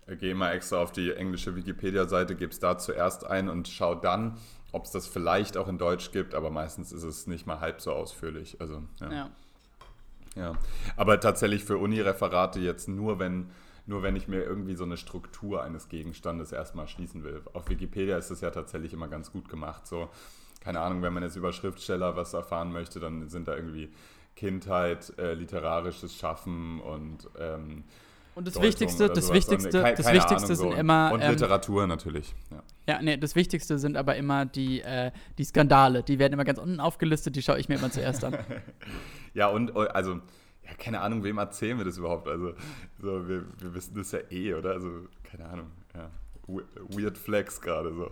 [0.07, 4.39] gehe immer extra auf die englische Wikipedia-Seite, gebe es da zuerst ein und schaue dann,
[4.73, 7.81] ob es das vielleicht auch in Deutsch gibt, aber meistens ist es nicht mal halb
[7.81, 8.61] so ausführlich.
[8.61, 9.13] Also, ja.
[9.13, 9.31] ja.
[10.37, 10.53] ja.
[10.97, 13.51] Aber tatsächlich für Uni-Referate jetzt nur, wenn,
[13.87, 17.41] nur wenn ich mir irgendwie so eine Struktur eines Gegenstandes erstmal schließen will.
[17.53, 19.87] Auf Wikipedia ist das ja tatsächlich immer ganz gut gemacht.
[19.87, 20.11] So,
[20.61, 23.91] keine Ahnung, wenn man jetzt über Schriftsteller was erfahren möchte, dann sind da irgendwie
[24.35, 27.85] Kindheit, äh, literarisches Schaffen und ähm,
[28.35, 30.73] und das Deutung Wichtigste, das Wichtigste, keine, das Wichtigste Ahnung, sind so.
[30.73, 31.13] immer.
[31.13, 32.35] Und ähm, Literatur natürlich.
[32.51, 32.63] Ja.
[32.95, 36.03] ja, nee, das Wichtigste sind aber immer die, äh, die Skandale.
[36.03, 38.37] Die werden immer ganz unten aufgelistet, die schaue ich mir immer zuerst an.
[39.35, 40.15] ja, und oh, also,
[40.65, 42.29] ja, keine Ahnung, wem erzählen wir das überhaupt?
[42.29, 42.55] Also,
[43.01, 44.73] so, wir, wir wissen das ja eh, oder?
[44.73, 44.91] Also,
[45.23, 46.11] keine Ahnung, ja.
[46.91, 48.11] Weird Flex gerade so.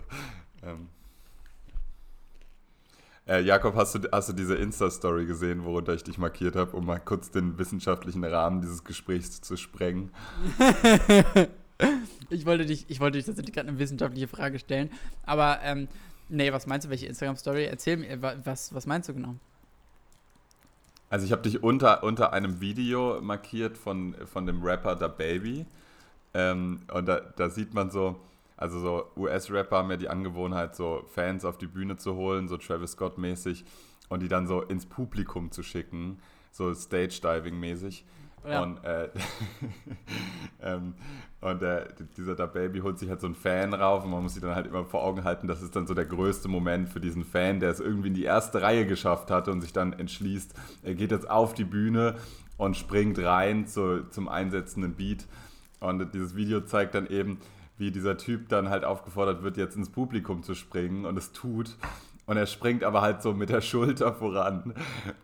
[0.63, 0.89] Ähm.
[3.27, 6.87] Äh, Jakob, hast du, hast du diese Insta-Story gesehen, worunter ich dich markiert habe, um
[6.87, 10.11] mal kurz den wissenschaftlichen Rahmen dieses Gesprächs zu sprengen?
[12.31, 14.91] ich wollte dich, ich wollte dich tatsächlich gerade eine wissenschaftliche Frage stellen.
[15.25, 15.87] Aber ähm,
[16.29, 17.65] nee, was meinst du, welche Instagram-Story?
[17.67, 19.37] Erzähl mir, was, was meinst du genau?
[21.09, 25.65] Also ich habe dich unter, unter einem Video markiert von, von dem Rapper Da Baby.
[26.35, 28.19] Ähm, und da, da sieht man so,
[28.63, 32.57] also so US-Rapper haben ja die Angewohnheit, so Fans auf die Bühne zu holen, so
[32.57, 33.65] Travis Scott-mäßig,
[34.09, 36.21] und die dann so ins Publikum zu schicken,
[36.53, 38.05] so Stage-Diving-mäßig.
[38.49, 38.63] Ja.
[38.63, 39.09] Und, äh,
[40.63, 40.95] ähm,
[41.41, 44.35] und der, dieser Da Baby holt sich halt so einen Fan rauf und man muss
[44.35, 47.01] sich dann halt immer vor Augen halten, das ist dann so der größte Moment für
[47.01, 50.55] diesen Fan, der es irgendwie in die erste Reihe geschafft hatte und sich dann entschließt,
[50.85, 52.15] er geht jetzt auf die Bühne
[52.59, 55.27] und springt rein zu, zum einsetzenden Beat.
[55.81, 57.39] Und dieses Video zeigt dann eben,
[57.83, 61.77] wie dieser Typ dann halt aufgefordert wird, jetzt ins Publikum zu springen und es tut.
[62.25, 64.75] Und er springt aber halt so mit der Schulter voran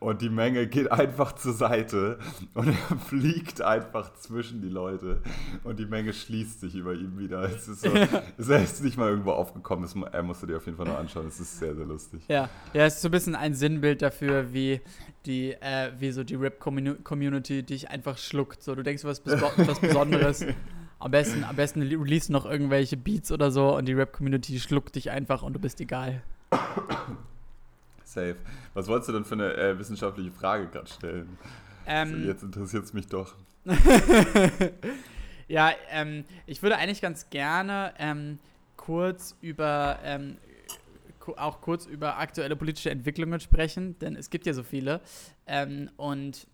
[0.01, 2.19] und die Menge geht einfach zur Seite
[2.55, 5.23] und er fliegt einfach zwischen die Leute
[5.63, 7.43] und die Menge schließt sich über ihm wieder.
[7.43, 7.93] Es ist so,
[8.37, 11.39] es ist nicht mal irgendwo aufgekommen, er musste dir auf jeden Fall noch anschauen, es
[11.39, 12.23] ist sehr, sehr lustig.
[12.27, 14.81] Ja, ja, es ist so ein bisschen ein Sinnbild dafür, wie
[15.25, 18.65] die, äh, wie so die Rap-Community dich einfach schluckt.
[18.65, 20.45] So, du denkst, was, was Besonderes
[20.99, 25.11] am besten, am besten release noch irgendwelche Beats oder so und die Rap-Community schluckt dich
[25.11, 26.23] einfach und du bist egal.
[28.05, 28.37] Safe.
[28.75, 31.39] Was wolltest du denn für eine äh, wissenschaftliche Frage gerade stellen?
[31.87, 33.35] Ähm, also jetzt interessiert es mich doch.
[35.49, 38.39] ja, ähm, ich würde eigentlich ganz gerne ähm,
[38.77, 40.39] kurz über ähm,
[41.37, 45.03] auch kurz über aktuelle politische Entwicklungen sprechen, denn es gibt ja so viele.
[45.47, 46.47] Ähm, und,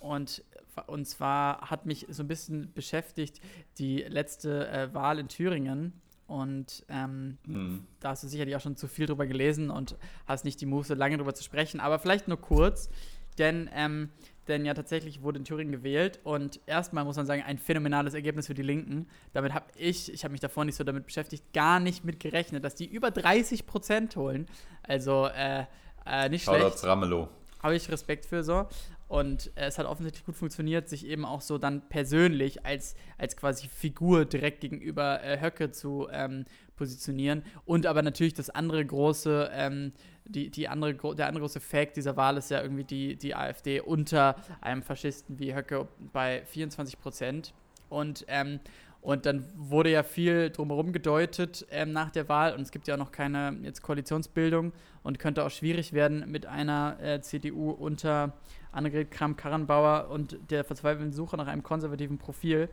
[0.00, 0.42] und
[0.86, 3.40] und zwar hat mich so ein bisschen beschäftigt
[3.78, 6.00] die letzte äh, Wahl in Thüringen.
[6.26, 7.86] Und ähm, mhm.
[8.00, 10.94] da hast du sicherlich auch schon zu viel drüber gelesen und hast nicht die Muße,
[10.94, 11.78] lange drüber zu sprechen.
[11.78, 12.90] Aber vielleicht nur kurz,
[13.38, 14.10] denn, ähm,
[14.48, 16.18] denn ja tatsächlich wurde in Thüringen gewählt.
[16.24, 19.06] Und erstmal muss man sagen, ein phänomenales Ergebnis für die Linken.
[19.34, 22.64] Damit habe ich, ich habe mich davor nicht so damit beschäftigt, gar nicht mit gerechnet,
[22.64, 24.46] dass die über 30 Prozent holen.
[24.82, 25.64] Also äh,
[26.06, 26.84] äh, nicht Shoutouts schlecht.
[26.84, 27.28] Ramelow.
[27.62, 28.66] Habe ich Respekt für so.
[29.08, 33.68] Und es hat offensichtlich gut funktioniert, sich eben auch so dann persönlich als, als quasi
[33.68, 37.42] Figur direkt gegenüber äh, Höcke zu ähm, positionieren.
[37.64, 39.92] Und aber natürlich das andere große, ähm,
[40.24, 43.80] die, die andere, der andere große Fact dieser Wahl ist ja irgendwie die, die AfD
[43.80, 47.54] unter einem Faschisten wie Höcke bei 24 Prozent.
[47.88, 48.58] Und ähm,
[49.06, 52.94] und dann wurde ja viel drumherum gedeutet ähm, nach der Wahl und es gibt ja
[52.94, 54.72] auch noch keine jetzt Koalitionsbildung
[55.04, 58.32] und könnte auch schwierig werden mit einer äh, CDU unter
[58.76, 62.68] Annegret Kramp-Karrenbauer und der verzweifelten Suche nach einem konservativen Profil.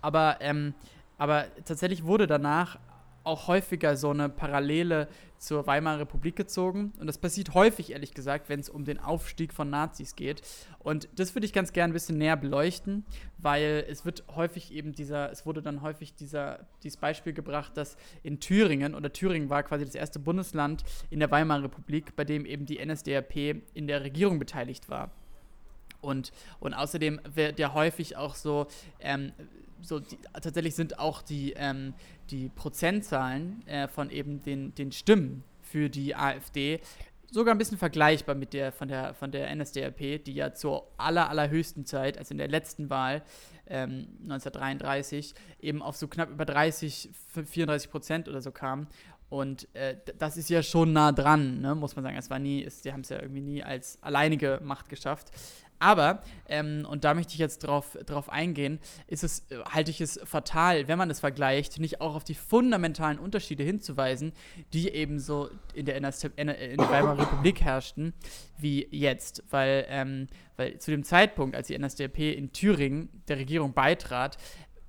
[0.00, 0.74] Aber, ähm,
[1.18, 2.78] aber tatsächlich wurde danach
[3.24, 6.92] auch häufiger so eine Parallele zur Weimarer Republik gezogen.
[6.98, 10.42] Und das passiert häufig, ehrlich gesagt, wenn es um den Aufstieg von Nazis geht.
[10.78, 13.04] Und das würde ich ganz gerne ein bisschen näher beleuchten,
[13.38, 17.96] weil es wird häufig eben dieser, es wurde dann häufig dieser, dieses Beispiel gebracht, dass
[18.22, 22.46] in Thüringen, oder Thüringen war quasi das erste Bundesland in der Weimarer Republik, bei dem
[22.46, 23.36] eben die NSDAP
[23.74, 25.10] in der Regierung beteiligt war.
[26.02, 28.66] Und, und außerdem wird ja häufig auch so,
[29.00, 29.32] ähm,
[29.80, 31.94] so die, tatsächlich sind auch die, ähm,
[32.30, 36.80] die Prozentzahlen äh, von eben den, den Stimmen für die AfD
[37.32, 41.30] sogar ein bisschen vergleichbar mit der von der, von der NSDAP, die ja zur aller,
[41.30, 43.22] allerhöchsten Zeit, also in der letzten Wahl
[43.66, 47.10] ähm, 1933, eben auf so knapp über 30,
[47.46, 48.86] 34 Prozent oder so kam.
[49.30, 52.18] Und äh, das ist ja schon nah dran, ne, muss man sagen.
[52.18, 55.30] Es war nie, es, die haben es ja irgendwie nie als alleinige Macht geschafft.
[55.82, 60.00] Aber, ähm, und da möchte ich jetzt drauf, drauf eingehen, ist es, äh, halte ich
[60.00, 64.32] es fatal, wenn man es vergleicht, nicht auch auf die fundamentalen Unterschiede hinzuweisen,
[64.72, 68.14] die eben so in der, in der Weimarer Republik herrschten,
[68.58, 69.42] wie jetzt.
[69.50, 74.36] Weil, ähm, weil zu dem Zeitpunkt, als die NSDAP in Thüringen der Regierung beitrat,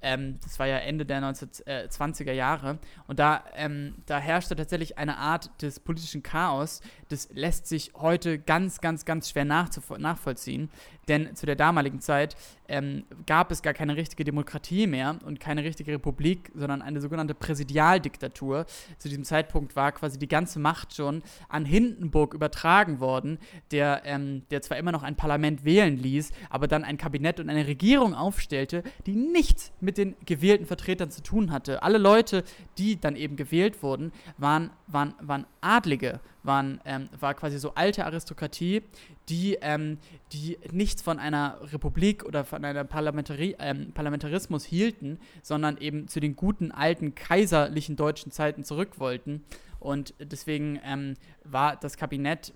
[0.03, 2.77] ähm, das war ja Ende der 1920er Jahre.
[3.07, 6.81] Und da, ähm, da herrschte tatsächlich eine Art des politischen Chaos.
[7.09, 10.69] Das lässt sich heute ganz, ganz, ganz schwer nachvollziehen.
[11.07, 12.35] Denn zu der damaligen Zeit
[12.67, 17.33] ähm, gab es gar keine richtige Demokratie mehr und keine richtige Republik, sondern eine sogenannte
[17.33, 18.65] Präsidialdiktatur.
[18.97, 23.39] Zu diesem Zeitpunkt war quasi die ganze Macht schon an Hindenburg übertragen worden,
[23.71, 27.49] der, ähm, der zwar immer noch ein Parlament wählen ließ, aber dann ein Kabinett und
[27.49, 31.83] eine Regierung aufstellte, die nichts mit den gewählten Vertretern zu tun hatte.
[31.83, 32.43] Alle Leute,
[32.77, 38.05] die dann eben gewählt wurden, waren, waren, waren Adlige waren, ähm, war quasi so alte
[38.05, 38.83] Aristokratie,
[39.29, 39.97] die, ähm,
[40.31, 46.19] die nichts von einer Republik oder von einem Parlamentari ähm, Parlamentarismus hielten, sondern eben zu
[46.19, 49.43] den guten alten kaiserlichen deutschen Zeiten zurück wollten.
[49.79, 52.53] Und deswegen ähm, war das Kabinett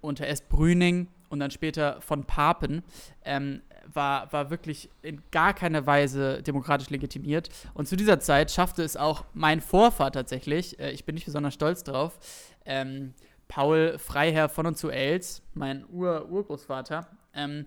[0.00, 0.40] unter S.
[0.40, 2.82] Brüning und dann später von Papen
[3.24, 7.48] ähm, war, war wirklich in gar keiner Weise demokratisch legitimiert.
[7.74, 11.54] Und zu dieser Zeit schaffte es auch mein Vorfahr tatsächlich, äh, ich bin nicht besonders
[11.54, 12.18] stolz drauf,
[12.64, 13.14] ähm,
[13.48, 17.66] Paul Freiherr von und zu Els, mein Ur Urgroßvater, ähm,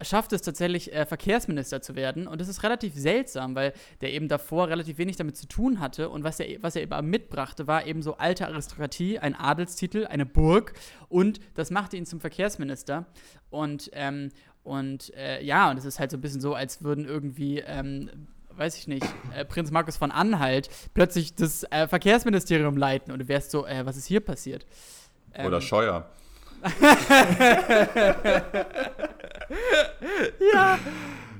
[0.00, 2.26] schafft es tatsächlich, äh, Verkehrsminister zu werden.
[2.26, 6.08] Und das ist relativ seltsam, weil der eben davor relativ wenig damit zu tun hatte.
[6.08, 10.26] Und was er, was er eben mitbrachte, war eben so alte Aristokratie, ein Adelstitel, eine
[10.26, 10.74] Burg.
[11.08, 13.06] Und das machte ihn zum Verkehrsminister.
[13.50, 14.30] Und, ähm,
[14.62, 17.58] und äh, ja, und es ist halt so ein bisschen so, als würden irgendwie.
[17.60, 18.10] Ähm,
[18.56, 23.28] weiß ich nicht, äh, Prinz Markus von Anhalt plötzlich das äh, Verkehrsministerium leiten und du
[23.28, 24.66] wärst so, äh, was ist hier passiert?
[25.34, 26.08] Ähm, Oder Scheuer.
[30.52, 30.78] ja.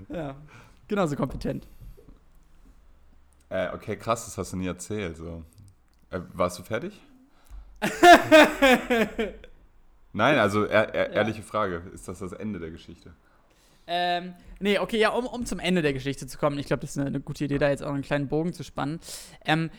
[0.09, 0.37] Ja.
[0.87, 1.67] Genauso kompetent.
[3.51, 5.17] Äh, okay, krass, das hast du nie erzählt.
[5.17, 5.43] So.
[6.11, 7.01] Äh, warst du fertig?
[10.13, 13.13] Nein, also er, er, ehrliche Frage, ist das das Ende der Geschichte?
[13.87, 16.91] Ähm, nee, okay, ja, um, um zum Ende der Geschichte zu kommen, ich glaube, das
[16.91, 19.01] ist eine, eine, gute Idee, da jetzt auch einen kleinen Bogen zu spannen.
[19.45, 19.71] Ähm,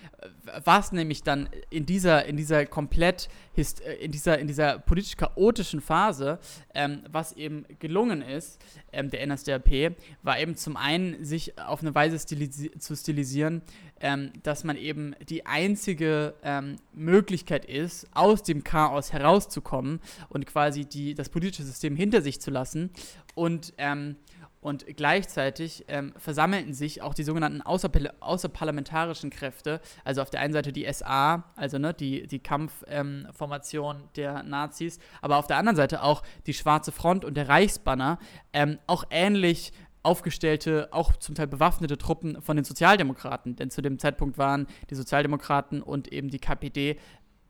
[0.63, 3.63] war es nämlich dann in dieser, in dieser komplett, äh,
[3.99, 6.39] in dieser, in dieser politisch chaotischen Phase,
[6.73, 8.59] ähm, was eben gelungen ist,
[8.91, 13.61] ähm, der NSDAP, war eben zum einen, sich auf eine Weise stilisi zu stilisieren,
[14.01, 20.85] ähm, dass man eben die einzige ähm, Möglichkeit ist, aus dem Chaos herauszukommen und quasi
[20.85, 22.91] die, das politische System hinter sich zu lassen
[23.35, 24.15] und ähm,
[24.61, 30.53] und gleichzeitig ähm, versammelten sich auch die sogenannten außerparl außerparlamentarischen Kräfte, also auf der einen
[30.53, 35.75] Seite die SA, also ne, die, die Kampfformation ähm, der Nazis, aber auf der anderen
[35.75, 38.19] Seite auch die Schwarze Front und der Reichsbanner,
[38.53, 43.55] ähm, auch ähnlich aufgestellte, auch zum Teil bewaffnete Truppen von den Sozialdemokraten.
[43.55, 46.97] Denn zu dem Zeitpunkt waren die Sozialdemokraten und eben die KPD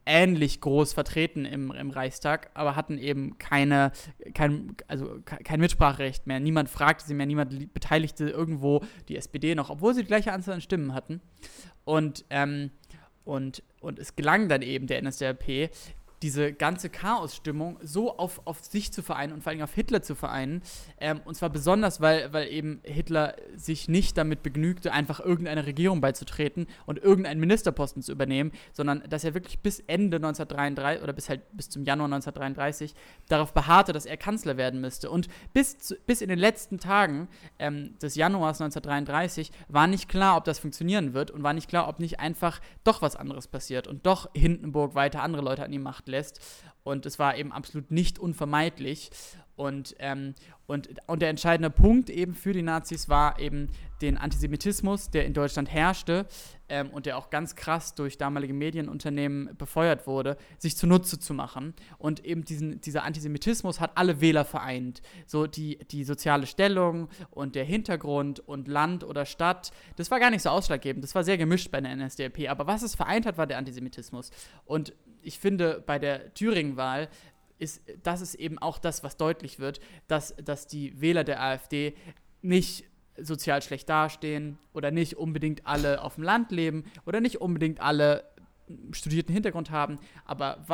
[0.10, 3.92] ähnlich groß vertreten im, im Reichstag, aber hatten eben keine,
[4.34, 6.40] kein, also kein Mitspracherecht mehr.
[6.40, 10.56] Niemand fragte sie mehr, niemand beteiligte irgendwo die SPD noch, obwohl sie die gleiche Anzahl
[10.56, 11.22] an Stimmen hatten.
[11.86, 12.72] Und, ähm,
[13.24, 15.70] und, und es gelang dann eben der NSDAP,
[16.22, 20.16] diese ganze Chaosstimmung so auf, auf sich zu vereinen und vor allem auf Hitler zu
[20.16, 20.62] vereinen.
[21.00, 26.02] Ähm, und zwar besonders, weil, weil eben Hitler sich nicht damit begnügte, einfach irgendeiner Regierung
[26.02, 31.30] beizutreten und irgendeinen Ministerposten zu übernehmen, sondern dass er wirklich bis Ende 1933 oder bis
[31.30, 32.94] halt bis zum Januar 1933
[33.28, 35.10] darauf beharrte, dass er Kanzler werden müsste.
[35.10, 37.30] Und bis, zu, bis in den letzten Tagen
[37.60, 41.88] ähm, des Januars 1933 war nicht klar, ob das funktionieren wird und war nicht klar,
[41.88, 45.80] ob nicht einfach doch was anderes passiert und doch Hindenburg weiter andere Leute an die
[45.80, 46.40] Macht lässt.
[46.84, 49.12] Und es war eben absolut nicht unvermeidlich.
[49.60, 50.36] Und, ähm,
[50.68, 53.68] und, und der entscheidende Punkt eben für die Nazis war eben
[54.02, 56.28] den Antisemitismus, der in Deutschland herrschte
[56.70, 61.74] ähm, und der auch ganz krass durch damalige Medienunternehmen befeuert wurde, sich zunutze zu machen.
[61.98, 65.02] Und eben diesen, dieser Antisemitismus hat alle Wähler vereint.
[65.26, 70.30] So die, die soziale Stellung und der Hintergrund und Land oder Stadt, das war gar
[70.30, 71.04] nicht so ausschlaggebend.
[71.04, 72.50] Das war sehr gemischt bei der NSDAP.
[72.50, 74.32] Aber was es vereint hat, war der Antisemitismus.
[74.64, 77.10] Und ich finde, bei der Thüringen-Wahl
[77.58, 81.94] ist, das ist eben auch das, was deutlich wird, dass, dass die Wähler der AfD
[82.42, 82.86] nicht
[83.22, 88.24] sozial schlecht dastehen oder nicht unbedingt alle auf dem Land leben oder nicht unbedingt alle
[88.92, 90.66] studierten Hintergrund haben, aber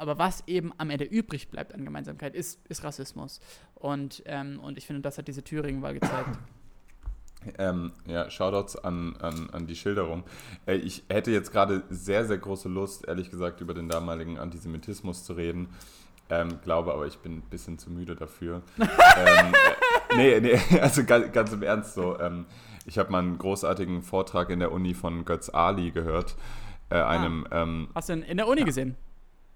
[0.00, 3.38] aber was eben am Ende übrig bleibt an Gemeinsamkeit, ist, ist Rassismus.
[3.74, 6.38] Und, ähm, und ich finde, das hat diese Thüringen-Wahl gezeigt.
[7.58, 10.24] Ähm, ja, Shoutouts an, an, an die Schilderung.
[10.66, 15.24] Äh, ich hätte jetzt gerade sehr, sehr große Lust, ehrlich gesagt, über den damaligen Antisemitismus
[15.24, 15.68] zu reden.
[16.28, 18.62] Ähm, glaube aber, ich bin ein bisschen zu müde dafür.
[18.78, 19.54] ähm,
[20.10, 22.18] äh, nee, nee, also ganz, ganz im Ernst so.
[22.20, 22.46] Ähm,
[22.86, 26.36] ich habe mal einen großartigen Vortrag in der Uni von Götz Ali gehört.
[26.90, 27.08] Äh, ah.
[27.08, 28.66] einem, ah, Hast du in, in der Uni ja.
[28.66, 28.96] gesehen?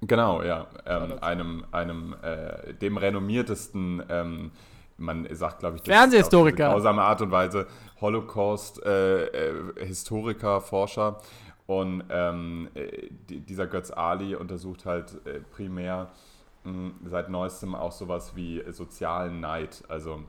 [0.01, 0.66] Genau, ja.
[0.87, 4.51] Ähm, einem, einem äh, dem renommiertesten ähm,
[4.96, 6.68] man sagt, glaube ich, Fernsehhistoriker.
[6.68, 7.66] Auf grausame Art und Weise
[8.00, 11.20] Holocaust-Historiker, äh, äh, Forscher.
[11.66, 16.11] Und ähm, äh, dieser Götz Ali untersucht halt äh, primär
[16.64, 19.83] mh, hm, seit neuestem auch sowas wie sozialen Neid.
[19.88, 20.20] Also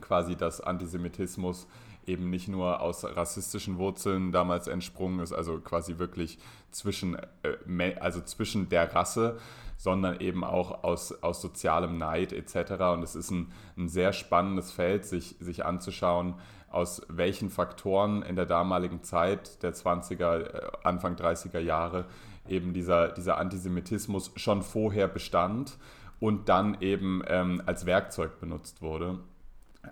[0.00, 1.66] quasi, dass Antisemitismus
[2.06, 6.38] eben nicht nur aus rassistischen Wurzeln damals entsprungen ist, also quasi wirklich
[6.70, 9.38] zwischen, äh, also zwischen der Rasse,
[9.80, 12.72] sondern eben auch aus, aus sozialem Neid etc.
[12.92, 16.34] Und es ist ein, ein sehr spannendes Feld, sich, sich anzuschauen,
[16.68, 22.04] aus welchen Faktoren in der damaligen Zeit der 20er, äh, Anfang 30er Jahre
[22.46, 25.78] eben dieser, dieser Antisemitismus schon vorher bestand
[26.20, 29.20] und dann eben ähm, als Werkzeug benutzt wurde.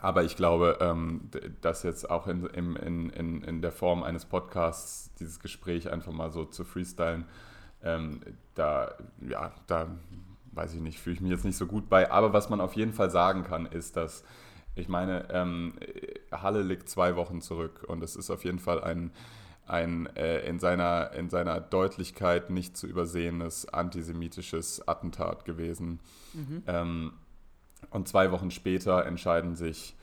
[0.02, 1.30] Aber ich glaube, ähm,
[1.62, 2.76] dass jetzt auch in, in,
[3.08, 7.24] in, in der Form eines Podcasts dieses Gespräch einfach mal so zu freestylen,
[7.82, 8.20] ähm,
[8.54, 8.94] da,
[9.28, 9.88] ja, da
[10.52, 12.10] weiß ich nicht, fühle ich mich jetzt nicht so gut bei.
[12.10, 14.24] Aber was man auf jeden Fall sagen kann, ist, dass
[14.78, 15.74] ich meine, ähm,
[16.32, 19.10] Halle liegt zwei Wochen zurück und es ist auf jeden Fall ein,
[19.66, 26.00] ein äh, in, seiner, in seiner Deutlichkeit nicht zu übersehendes antisemitisches Attentat gewesen.
[26.32, 26.62] Mhm.
[26.66, 27.12] Ähm,
[27.90, 29.96] und zwei Wochen später entscheiden sich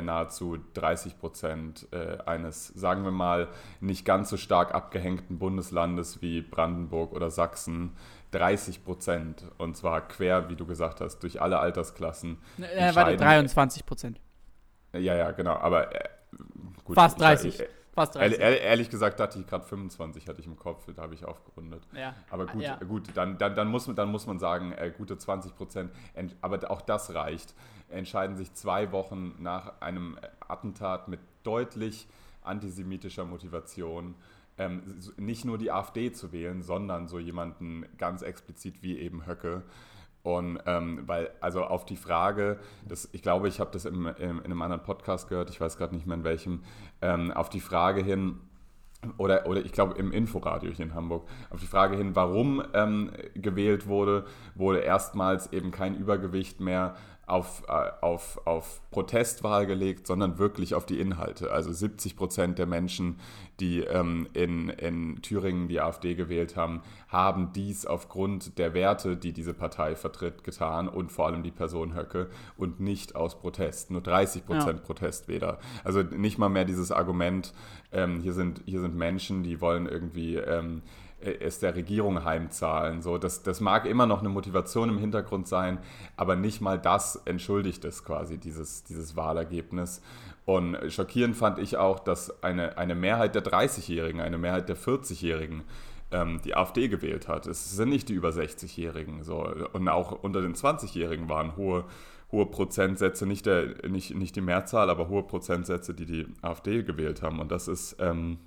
[0.00, 3.48] nahezu 30 Prozent äh, eines, sagen wir mal,
[3.80, 7.92] nicht ganz so stark abgehängten Bundeslandes wie Brandenburg oder Sachsen
[8.30, 9.44] 30 Prozent.
[9.58, 12.38] Und zwar quer, wie du gesagt hast, durch alle Altersklassen.
[12.58, 14.20] Äh, warte, 23 Prozent.
[14.92, 15.54] Ja, ja, genau.
[15.54, 16.08] Aber äh,
[16.84, 17.60] gut, Fast 30.
[17.60, 18.40] Ich, Fast 30.
[18.40, 21.86] Ehrlich, ehrlich gesagt dachte ich gerade 25 hatte ich im Kopf, da habe ich aufgerundet.
[21.96, 22.12] Ja.
[22.28, 22.76] Aber gut, ja.
[22.76, 25.92] gut dann, dann, dann, muss, dann muss man sagen, äh, gute 20 Prozent,
[26.40, 27.54] aber auch das reicht,
[27.94, 32.06] entscheiden sich zwei Wochen nach einem Attentat mit deutlich
[32.42, 34.14] antisemitischer Motivation,
[34.58, 34.82] ähm,
[35.16, 39.62] nicht nur die AfD zu wählen, sondern so jemanden ganz explizit wie eben Höcke.
[40.22, 44.38] Und ähm, weil, also auf die Frage, das, ich glaube, ich habe das im, im,
[44.38, 46.62] in einem anderen Podcast gehört, ich weiß gerade nicht mehr in welchem,
[47.02, 48.40] ähm, auf die Frage hin,
[49.18, 53.10] oder, oder ich glaube im Inforadio hier in Hamburg, auf die Frage hin, warum ähm,
[53.34, 56.94] gewählt wurde, wurde erstmals eben kein Übergewicht mehr
[57.26, 61.50] auf, äh, auf, auf Protestwahl gelegt, sondern wirklich auf die Inhalte.
[61.50, 63.18] Also 70 Prozent der Menschen,
[63.60, 69.32] die ähm, in, in Thüringen die AfD gewählt haben, haben dies aufgrund der Werte, die
[69.32, 73.90] diese Partei vertritt, getan und vor allem die Person Höcke und nicht aus Protest.
[73.90, 74.84] Nur 30 Prozent ja.
[74.84, 75.58] Protestwähler.
[75.82, 77.54] Also nicht mal mehr dieses Argument,
[77.92, 80.36] ähm, hier, sind, hier sind Menschen, die wollen irgendwie...
[80.36, 80.82] Ähm,
[81.24, 83.02] es der Regierung heimzahlen.
[83.02, 85.78] So, das, das mag immer noch eine Motivation im Hintergrund sein,
[86.16, 90.02] aber nicht mal das entschuldigt es quasi, dieses, dieses Wahlergebnis.
[90.44, 95.62] Und schockierend fand ich auch, dass eine, eine Mehrheit der 30-Jährigen, eine Mehrheit der 40-Jährigen
[96.10, 97.46] ähm, die AfD gewählt hat.
[97.46, 99.22] Es sind nicht die über 60-Jährigen.
[99.22, 99.48] So.
[99.72, 101.84] Und auch unter den 20-Jährigen waren hohe,
[102.30, 107.22] hohe Prozentsätze, nicht, der, nicht, nicht die Mehrzahl, aber hohe Prozentsätze, die die AfD gewählt
[107.22, 107.40] haben.
[107.40, 107.96] Und das ist...
[108.00, 108.38] Ähm,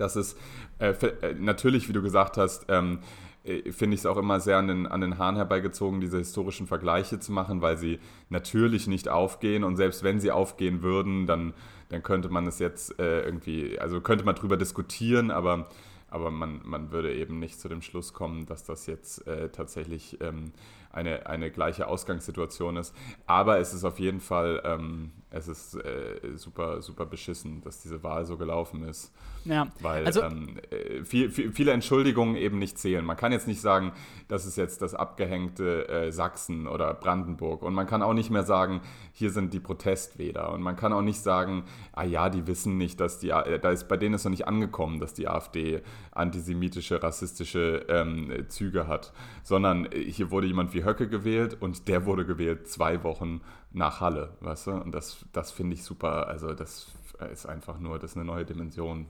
[0.00, 0.36] dass es
[0.78, 3.00] äh, äh, natürlich, wie du gesagt hast, ähm,
[3.44, 6.66] äh, finde ich es auch immer sehr an den, an den Haaren herbeigezogen, diese historischen
[6.66, 11.54] Vergleiche zu machen, weil sie natürlich nicht aufgehen und selbst wenn sie aufgehen würden, dann,
[11.88, 15.68] dann könnte man es jetzt äh, irgendwie, also könnte man drüber diskutieren, aber,
[16.08, 20.18] aber man, man würde eben nicht zu dem Schluss kommen, dass das jetzt äh, tatsächlich
[20.20, 20.52] ähm,
[20.92, 22.94] eine, eine gleiche Ausgangssituation ist.
[23.26, 28.02] Aber es ist auf jeden Fall, ähm, es ist äh, super, super beschissen, dass diese
[28.02, 29.12] Wahl so gelaufen ist.
[29.44, 29.68] Ja.
[29.80, 33.04] Weil also, ähm, äh, viel, viel, viele Entschuldigungen eben nicht zählen.
[33.04, 33.92] Man kann jetzt nicht sagen,
[34.28, 37.62] das ist jetzt das abgehängte äh, Sachsen oder Brandenburg.
[37.62, 38.80] Und man kann auch nicht mehr sagen,
[39.12, 40.52] hier sind die Protestwähler.
[40.52, 43.70] Und man kann auch nicht sagen, ah ja, die wissen nicht, dass die, äh, da
[43.70, 49.12] ist bei denen ist noch nicht angekommen, dass die AfD antisemitische, rassistische ähm, Züge hat.
[49.44, 53.40] Sondern äh, hier wurde jemand wie Höcke gewählt und der wurde gewählt zwei Wochen
[53.72, 54.70] nach Halle, weißt du?
[54.72, 56.26] Und das, das finde ich super.
[56.26, 56.88] Also das
[57.32, 59.06] ist einfach nur, das ist eine neue Dimension.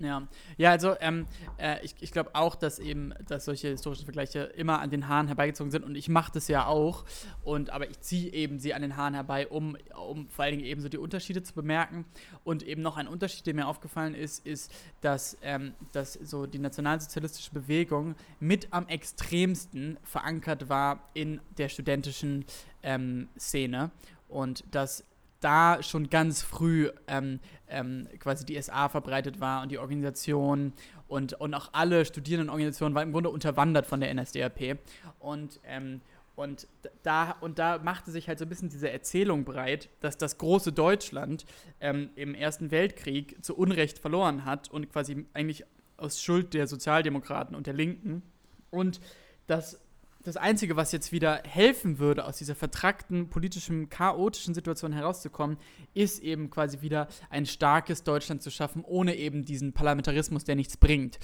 [0.00, 1.26] Ja, ja also ähm,
[1.58, 5.26] äh, ich, ich glaube auch, dass eben, dass solche historischen Vergleiche immer an den Haaren
[5.26, 7.04] herbeigezogen sind und ich mache das ja auch.
[7.44, 9.76] Und aber ich ziehe eben sie an den Haaren herbei, um,
[10.08, 12.06] um vor allen Dingen eben so die Unterschiede zu bemerken.
[12.44, 14.72] Und eben noch ein Unterschied, der mir aufgefallen ist, ist,
[15.02, 22.46] dass, ähm, dass so die nationalsozialistische Bewegung mit am extremsten verankert war in der studentischen
[22.82, 23.90] ähm, Szene.
[24.28, 25.04] Und dass
[25.40, 30.72] da schon ganz früh ähm, ähm, quasi die SA verbreitet war und die Organisation
[31.08, 34.78] und, und auch alle Studierendenorganisationen waren im Grunde unterwandert von der NSDAP.
[35.18, 36.02] Und, ähm,
[36.36, 36.68] und,
[37.02, 40.72] da, und da machte sich halt so ein bisschen diese Erzählung breit, dass das große
[40.72, 41.44] Deutschland
[41.80, 45.64] ähm, im Ersten Weltkrieg zu Unrecht verloren hat und quasi eigentlich
[45.96, 48.22] aus Schuld der Sozialdemokraten und der Linken.
[48.70, 49.00] Und
[49.46, 49.80] dass
[50.22, 55.56] das Einzige, was jetzt wieder helfen würde, aus dieser vertrackten, politischen, chaotischen Situation herauszukommen,
[55.94, 60.76] ist eben quasi wieder ein starkes Deutschland zu schaffen, ohne eben diesen Parlamentarismus, der nichts
[60.76, 61.18] bringt.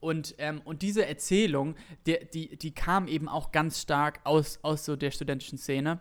[0.00, 1.76] Und, ähm, und diese Erzählung,
[2.06, 6.00] der, die, die kam eben auch ganz stark aus, aus so der studentischen Szene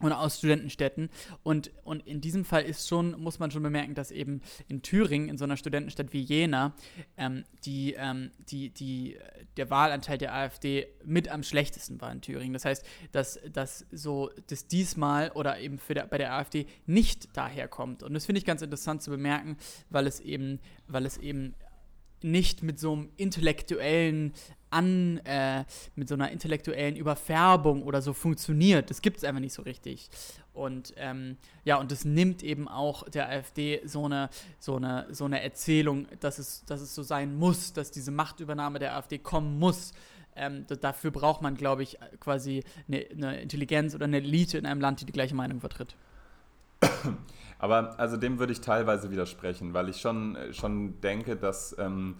[0.00, 1.10] und aus Studentenstädten.
[1.42, 5.28] Und, und in diesem Fall ist schon, muss man schon bemerken, dass eben in Thüringen,
[5.28, 6.74] in so einer Studentenstadt wie Jena,
[7.16, 9.18] ähm, die, ähm, die, die,
[9.56, 12.52] der Wahlanteil der AfD mit am schlechtesten war in Thüringen.
[12.52, 17.36] Das heißt, dass, dass so das diesmal oder eben für der, bei der AfD nicht
[17.36, 18.02] daherkommt.
[18.02, 19.56] Und das finde ich ganz interessant zu bemerken,
[19.90, 21.54] weil es eben, weil es eben
[22.22, 24.32] nicht mit so einem intellektuellen
[24.70, 25.64] an, äh,
[25.94, 28.90] mit so einer intellektuellen Überfärbung oder so funktioniert.
[28.90, 30.08] Das gibt es einfach nicht so richtig.
[30.52, 35.24] Und ähm, ja, und das nimmt eben auch der AfD so eine, so eine, so
[35.24, 39.58] eine Erzählung, dass es, dass es so sein muss, dass diese Machtübernahme der AfD kommen
[39.58, 39.92] muss.
[40.36, 44.80] Ähm, dafür braucht man, glaube ich, quasi eine, eine Intelligenz oder eine Elite in einem
[44.80, 45.96] Land, die die gleiche Meinung vertritt.
[47.58, 52.16] Aber also dem würde ich teilweise widersprechen, weil ich schon, schon denke, dass, ähm,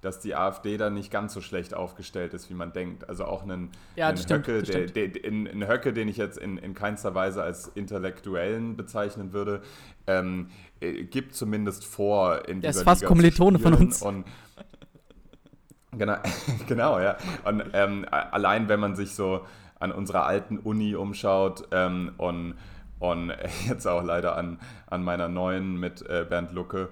[0.00, 3.08] dass die AfD da nicht ganz so schlecht aufgestellt ist, wie man denkt.
[3.08, 6.38] Also auch einen, ja, einen stimmt, Höcke, der, der, in, in Höcke, den ich jetzt
[6.38, 9.62] in, in keinster Weise als Intellektuellen bezeichnen würde,
[10.06, 10.48] ähm,
[10.80, 14.02] äh, gibt zumindest vor, in der ist fast Kommilitone von uns.
[14.02, 14.24] Und,
[15.92, 16.16] genau,
[16.66, 17.16] genau, ja.
[17.44, 19.44] Und ähm, allein, wenn man sich so
[19.78, 22.54] an unserer alten Uni umschaut ähm, und
[23.00, 23.32] und
[23.68, 26.90] jetzt auch leider an, an meiner neuen mit äh, Bernd Lucke.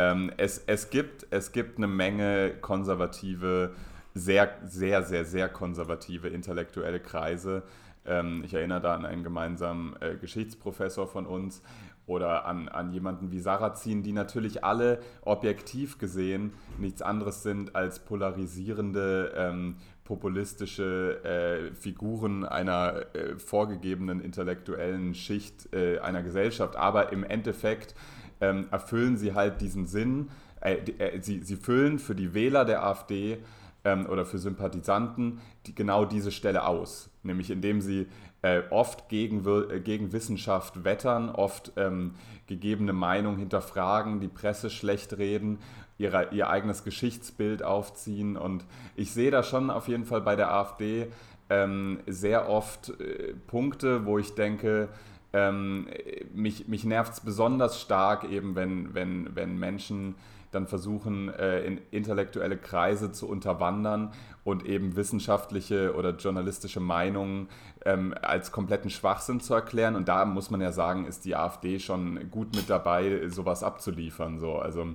[0.00, 3.72] Ähm, es, es, gibt, es gibt eine Menge konservative,
[4.14, 7.62] sehr, sehr, sehr, sehr konservative intellektuelle Kreise.
[8.06, 11.62] Ähm, ich erinnere da an einen gemeinsamen äh, Geschichtsprofessor von uns
[12.06, 18.00] oder an, an jemanden wie Sarrazin, die natürlich alle objektiv gesehen nichts anderes sind als
[18.00, 26.74] polarisierende ähm, populistische äh, Figuren einer äh, vorgegebenen intellektuellen Schicht äh, einer Gesellschaft.
[26.74, 27.94] Aber im Endeffekt
[28.40, 30.30] ähm, erfüllen sie halt diesen Sinn,
[30.60, 33.38] äh, äh, sie, sie füllen für die Wähler der AfD
[33.84, 37.10] ähm, oder für Sympathisanten die, genau diese Stelle aus.
[37.22, 38.06] Nämlich indem sie
[38.42, 39.44] äh, oft gegen,
[39.84, 42.14] gegen Wissenschaft wettern, oft ähm,
[42.46, 45.58] gegebene Meinung hinterfragen, die Presse schlecht reden
[46.00, 48.36] ihre, ihr eigenes Geschichtsbild aufziehen.
[48.36, 48.64] Und
[48.96, 51.08] ich sehe da schon auf jeden Fall bei der AfD
[51.50, 54.88] ähm, sehr oft äh, Punkte, wo ich denke,
[55.32, 55.88] ähm,
[56.34, 60.14] mich, mich nervt es besonders stark, eben wenn, wenn, wenn Menschen
[60.50, 64.12] dann versuchen, äh, in intellektuelle Kreise zu unterwandern
[64.42, 67.48] und eben wissenschaftliche oder journalistische Meinungen
[67.84, 69.94] ähm, als kompletten Schwachsinn zu erklären.
[69.94, 74.40] Und da muss man ja sagen, ist die AfD schon gut mit dabei, sowas abzuliefern.
[74.40, 74.56] So.
[74.56, 74.88] Also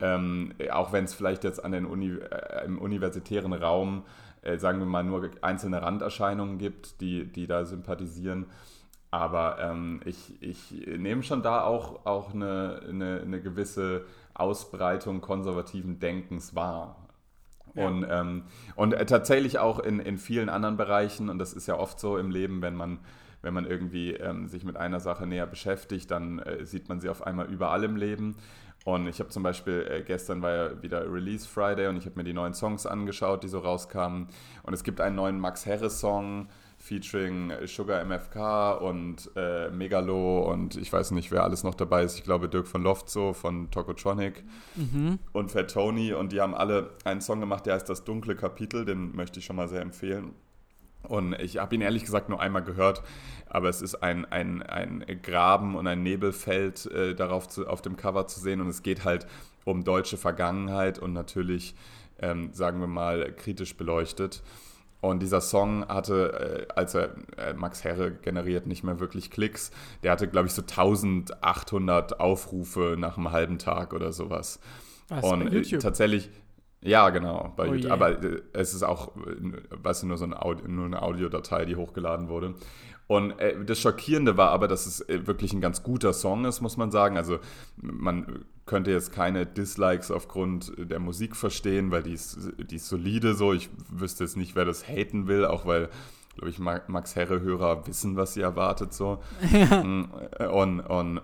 [0.00, 4.02] ähm, auch wenn es vielleicht jetzt an den Uni, äh, im universitären Raum,
[4.42, 8.46] äh, sagen wir mal, nur einzelne Randerscheinungen gibt, die, die da sympathisieren.
[9.10, 14.04] Aber ähm, ich, ich nehme schon da auch, auch eine, eine, eine gewisse
[14.34, 17.08] Ausbreitung konservativen Denkens wahr.
[17.74, 17.86] Ja.
[17.86, 18.44] Und, ähm,
[18.76, 22.18] und äh, tatsächlich auch in, in vielen anderen Bereichen, und das ist ja oft so
[22.18, 23.00] im Leben, wenn man,
[23.42, 27.08] wenn man irgendwie ähm, sich mit einer Sache näher beschäftigt, dann äh, sieht man sie
[27.08, 28.36] auf einmal überall im Leben.
[28.84, 32.16] Und ich habe zum Beispiel, äh, gestern war ja wieder Release Friday und ich habe
[32.16, 34.28] mir die neuen Songs angeschaut, die so rauskamen.
[34.62, 36.48] Und es gibt einen neuen Max Harris-Song
[36.80, 42.16] featuring Sugar MFK und äh, Megalo und ich weiß nicht, wer alles noch dabei ist.
[42.16, 44.42] Ich glaube Dirk von Loftso von Tokotronic
[44.76, 45.18] mhm.
[45.32, 46.14] und Fat Tony.
[46.14, 48.86] Und die haben alle einen Song gemacht, der heißt Das dunkle Kapitel.
[48.86, 50.32] Den möchte ich schon mal sehr empfehlen.
[51.02, 53.02] Und ich habe ihn ehrlich gesagt nur einmal gehört,
[53.46, 57.96] aber es ist ein, ein, ein Graben und ein Nebelfeld äh, darauf zu, auf dem
[57.96, 59.26] Cover zu sehen und es geht halt
[59.64, 61.74] um deutsche Vergangenheit und natürlich,
[62.20, 64.42] ähm, sagen wir mal, kritisch beleuchtet.
[65.00, 69.70] Und dieser Song hatte, äh, als er äh, Max Herre generiert, nicht mehr wirklich Klicks.
[70.02, 74.60] Der hatte, glaube ich, so 1800 Aufrufe nach einem halben Tag oder sowas.
[75.08, 76.30] Was, und äh, tatsächlich,
[76.82, 77.84] ja, genau, bei Oh YouTube.
[77.84, 77.90] je.
[77.90, 81.64] Aber äh, es ist auch, äh, weißt du, nur so ein Audio, nur eine Audiodatei,
[81.64, 82.54] die hochgeladen wurde.
[83.06, 86.76] Und äh, das Schockierende war aber, dass es wirklich ein ganz guter Song ist, muss
[86.76, 87.16] man sagen.
[87.16, 87.38] Also
[87.76, 93.34] man könnte jetzt keine Dislikes aufgrund der Musik verstehen, weil die ist, die ist solide
[93.34, 93.52] so.
[93.52, 95.90] Ich wüsste jetzt nicht, wer das haten will, auch weil,
[96.36, 99.20] glaube ich, Ma- Max Herre-Hörer wissen, was sie erwartet so.
[99.84, 100.04] Mm,
[100.52, 101.20] Und, und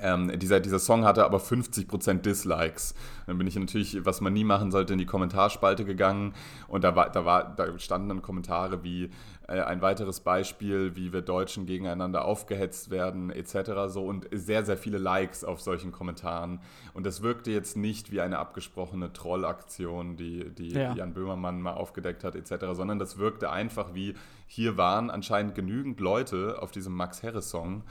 [0.00, 2.94] ähm, dieser, dieser Song hatte aber 50% Dislikes.
[3.28, 6.34] Dann bin ich natürlich, was man nie machen sollte, in die Kommentarspalte gegangen
[6.66, 9.08] und da, war, da, war, da standen dann Kommentare wie äh,
[9.48, 13.88] ein weiteres Beispiel, wie wir Deutschen gegeneinander aufgehetzt werden, etc.
[13.88, 16.60] So und sehr, sehr viele Likes auf solchen Kommentaren.
[16.94, 20.94] Und das wirkte jetzt nicht wie eine abgesprochene Trollaktion, die, die Ja.
[20.94, 24.14] Jan Böhmermann mal aufgedeckt hat, etc., sondern das wirkte einfach wie,
[24.46, 27.84] hier waren anscheinend genügend Leute auf diesem Max Herre-Song,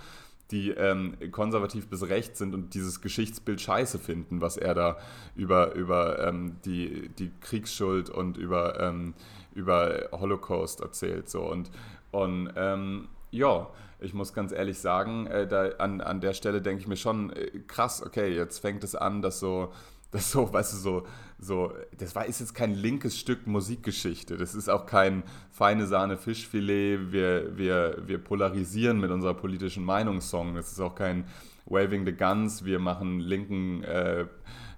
[0.51, 4.97] die ähm, konservativ bis rechts sind und dieses Geschichtsbild scheiße finden, was er da
[5.35, 9.15] über, über ähm, die, die Kriegsschuld und über, ähm,
[9.55, 11.29] über Holocaust erzählt.
[11.29, 11.41] So.
[11.41, 11.71] Und,
[12.11, 13.67] und ähm, ja,
[13.99, 17.31] ich muss ganz ehrlich sagen, äh, da, an, an der Stelle denke ich mir schon,
[17.31, 19.71] äh, krass, okay, jetzt fängt es an, dass so,
[20.11, 24.37] das so, weißt du, so, so, das war, ist jetzt kein linkes Stück Musikgeschichte.
[24.37, 27.11] Das ist auch kein feine Sahne Fischfilet.
[27.11, 30.55] Wir, wir, wir polarisieren mit unserer politischen Meinungssong.
[30.55, 31.25] Das ist auch kein
[31.65, 32.63] Waving the Guns.
[32.63, 34.25] Wir machen linken äh,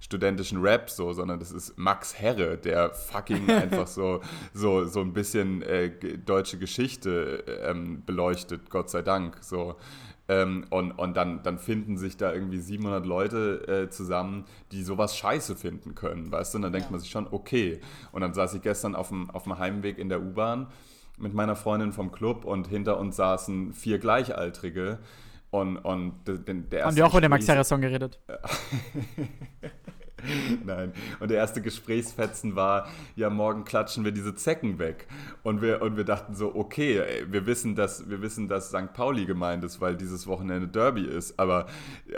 [0.00, 4.20] studentischen Rap so, sondern das ist Max Herre, der fucking einfach so,
[4.54, 9.38] so, so ein bisschen äh, deutsche Geschichte ähm, beleuchtet, Gott sei Dank.
[9.40, 9.76] So.
[10.30, 15.16] Ähm, und und dann, dann finden sich da irgendwie 700 Leute äh, zusammen, die sowas
[15.16, 16.58] scheiße finden können, weißt du?
[16.58, 16.92] Und dann denkt Ja.
[16.92, 17.80] man sich schon, okay.
[18.12, 20.66] Und dann saß ich gestern auf dem, auf dem Heimweg in der U-Bahn
[21.16, 24.98] mit meiner Freundin vom Club und hinter uns saßen vier Gleichaltrige.
[25.50, 28.18] Und, und der, der der Haben erste die auch über den Max Herre-Song geredet?
[30.64, 30.92] Nein.
[31.20, 35.06] Und der erste Gesprächsfetzen war, ja, morgen klatschen wir diese Zecken weg.
[35.42, 38.92] Und wir, und wir dachten so, okay, ey, wir wissen, dass, wir wissen, dass St.
[38.92, 41.38] Pauli gemeint ist, weil dieses Wochenende Derby ist.
[41.38, 41.66] Aber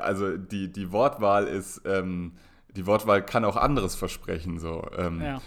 [0.00, 2.32] also die, die Wortwahl ist, ähm,
[2.74, 4.58] die Wortwahl kann auch anderes versprechen.
[4.58, 4.86] So.
[4.96, 5.40] Ähm, Ja,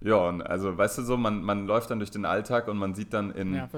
[0.00, 2.94] ja, und also weißt du so, man, man läuft dann durch den Alltag und man
[2.94, 3.68] sieht dann in, ja,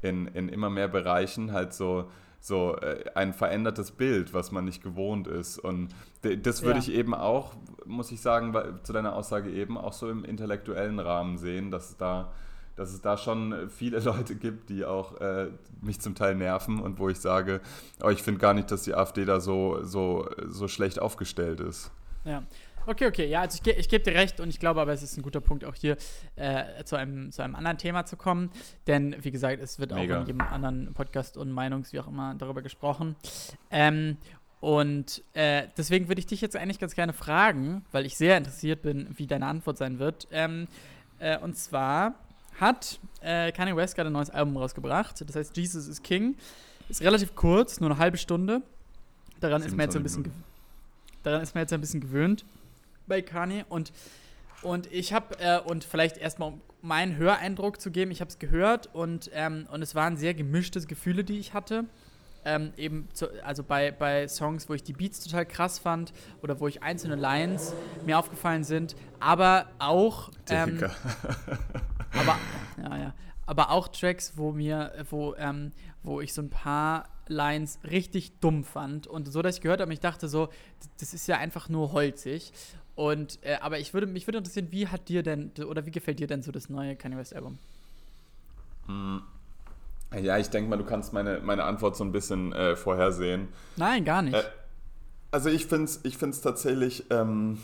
[0.00, 2.10] in, in immer mehr Bereichen halt so,
[2.40, 5.58] so äh, ein verändertes Bild, was man nicht gewohnt ist.
[5.58, 5.88] Und
[6.22, 6.84] das würde Ja.
[6.84, 11.38] ich eben auch, muss ich sagen, zu deiner Aussage eben auch so im intellektuellen Rahmen
[11.38, 12.32] sehen, dass es da,
[12.76, 15.48] dass es da schon viele Leute gibt, die auch äh,
[15.80, 17.60] mich zum Teil nerven und wo ich sage,
[18.04, 21.90] oh, ich finde gar nicht, dass die AfD da so, so, so schlecht aufgestellt ist.
[22.24, 22.42] Ja.
[22.88, 25.16] Okay, okay, ja, also ich, ich gebe dir recht und ich glaube aber, es ist
[25.16, 25.96] ein guter Punkt, auch hier
[26.36, 28.50] äh, zu, einem, zu einem anderen Thema zu kommen.
[28.86, 30.16] Denn, wie gesagt, es wird Mega.
[30.16, 33.16] auch in jedem anderen Podcast und Meinungs, wie auch immer, darüber gesprochen.
[33.72, 34.18] Ähm,
[34.60, 38.82] und äh, deswegen würde ich dich jetzt eigentlich ganz gerne fragen, weil ich sehr interessiert
[38.82, 40.28] bin, wie deine Antwort sein wird.
[40.30, 40.68] Ähm,
[41.18, 42.14] äh, und zwar
[42.60, 45.28] hat äh, Kanye West gerade ein neues Album rausgebracht.
[45.28, 46.36] Das heißt, Jesus is King.
[46.88, 48.62] Ist relativ kurz, nur eine halbe Stunde.
[49.40, 50.44] Daran ist man jetzt so ein 27 bisschen,
[51.24, 52.44] daran ist man jetzt ein bisschen gewöhnt
[53.06, 53.92] bei Kanye und
[54.62, 58.38] und ich habe äh, und vielleicht erstmal um meinen Höreindruck zu geben, ich habe es
[58.38, 61.84] gehört und ähm, und es waren sehr gemischte Gefühle, die ich hatte.
[62.44, 66.60] Ähm, eben zu, also bei, bei Songs, wo ich die Beats total krass fand oder
[66.60, 70.78] wo ich einzelne Lines mir aufgefallen sind, aber auch ähm,
[72.12, 72.38] aber,
[72.82, 73.14] ja, ja.
[73.46, 78.64] aber auch Tracks, wo mir, wo, ähm, wo ich so ein paar Lines richtig dumm
[78.64, 79.06] fand.
[79.06, 80.48] Und so, dass ich gehört habe, ich dachte so,
[81.00, 82.52] das ist ja einfach nur holzig.
[82.96, 86.18] Und, äh, aber ich würde, mich würde interessieren, wie hat dir denn, oder wie gefällt
[86.18, 87.58] dir denn so das neue Kanye West Album?
[90.18, 93.48] Ja, ich denke mal, du kannst meine, meine Antwort so ein bisschen äh, vorhersehen.
[93.76, 94.34] Nein, gar nicht.
[94.34, 94.44] Äh,
[95.30, 97.58] Also ich finde es ich find's tatsächlich, ähm,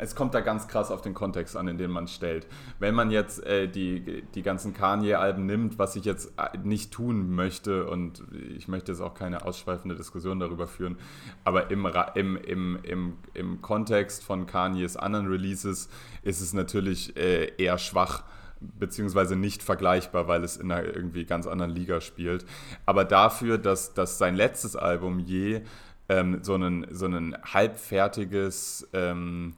[0.00, 2.46] es kommt da ganz krass auf den Kontext an, in den man stellt.
[2.78, 7.30] Wenn man jetzt äh, die, die ganzen Kanye-Alben nimmt, was ich jetzt äh, nicht tun
[7.34, 8.22] möchte und
[8.56, 10.96] ich möchte jetzt auch keine ausschweifende Diskussion darüber führen,
[11.44, 15.90] aber im, im, im, im, im Kontext von Kanyes anderen Releases
[16.22, 18.24] ist es natürlich äh, eher schwach
[18.60, 22.44] beziehungsweise nicht vergleichbar, weil es in einer irgendwie ganz anderen Liga spielt.
[22.86, 25.62] Aber dafür, dass, dass sein letztes Album je
[26.10, 29.54] ähm, so, ein, so ein halbfertiges, ähm,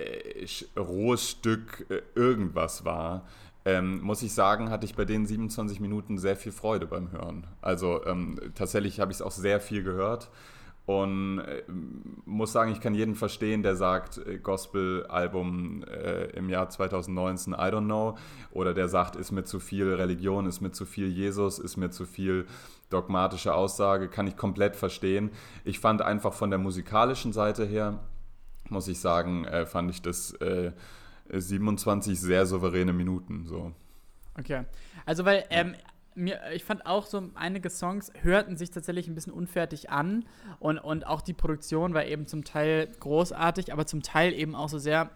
[0.00, 3.26] äh, rohes Stück äh, irgendwas war,
[3.64, 7.46] ähm, muss ich sagen, hatte ich bei den 27 Minuten sehr viel Freude beim Hören.
[7.60, 10.30] Also ähm, tatsächlich habe ich es auch sehr viel gehört.
[10.86, 11.62] Und äh,
[12.24, 17.56] muss sagen, ich kann jeden verstehen, der sagt, äh, Gospel-Album äh, im Jahr 2019, I
[17.56, 18.16] don't know.
[18.50, 21.90] Oder der sagt, ist mir zu viel Religion, ist mir zu viel Jesus, ist mir
[21.90, 22.46] zu viel
[22.88, 24.08] dogmatische Aussage.
[24.08, 25.30] Kann ich komplett verstehen.
[25.64, 28.00] Ich fand einfach von der musikalischen Seite her,
[28.70, 30.72] muss ich sagen, äh, fand ich das äh,
[31.32, 33.46] 27 sehr souveräne Minuten.
[33.46, 33.72] So.
[34.38, 34.64] Okay.
[35.06, 35.74] Also, weil ähm,
[36.14, 40.24] mir, ich fand auch so einige Songs hörten sich tatsächlich ein bisschen unfertig an
[40.58, 44.68] und, und auch die Produktion war eben zum Teil großartig, aber zum Teil eben auch
[44.68, 45.10] so sehr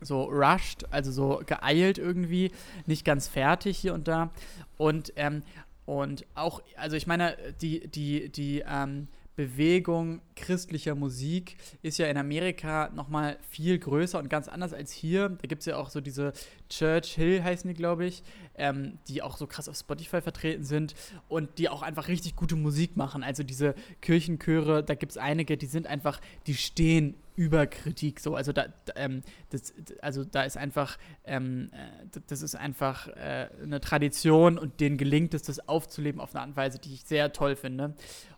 [0.00, 2.50] so rushed, also so geeilt irgendwie,
[2.86, 4.30] nicht ganz fertig hier und da.
[4.76, 5.42] Und, ähm,
[5.86, 12.16] und auch, also ich meine, die, die, die, ähm, Bewegung christlicher Musik ist ja in
[12.16, 15.28] Amerika nochmal viel größer und ganz anders als hier.
[15.28, 16.32] Da gibt es ja auch so diese
[16.68, 18.22] Church Hill, heißen die, glaube ich,
[18.56, 20.94] ähm, die auch so krass auf Spotify vertreten sind
[21.28, 23.22] und die auch einfach richtig gute Musik machen.
[23.22, 28.36] Also diese Kirchenchöre, da gibt es einige, die sind einfach, die stehen über Kritik so.
[28.36, 33.80] Also da, ähm, das, also da ist einfach, ähm, äh, das ist einfach äh, eine
[33.80, 37.32] Tradition und denen gelingt es, das aufzuleben auf eine Art und Weise, die ich sehr
[37.32, 37.94] toll finde.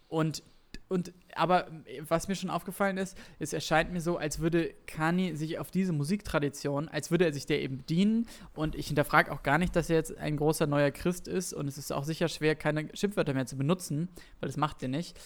[0.08, 0.42] Und
[0.88, 1.66] und aber
[2.08, 5.92] was mir schon aufgefallen ist, es erscheint mir so, als würde Kani sich auf diese
[5.92, 8.26] Musiktradition, als würde er sich der eben bedienen.
[8.54, 11.52] Und ich hinterfrage auch gar nicht, dass er jetzt ein großer neuer Christ ist.
[11.52, 14.08] Und es ist auch sicher schwer, keine Schimpfwörter mehr zu benutzen,
[14.40, 15.18] weil das macht er nicht.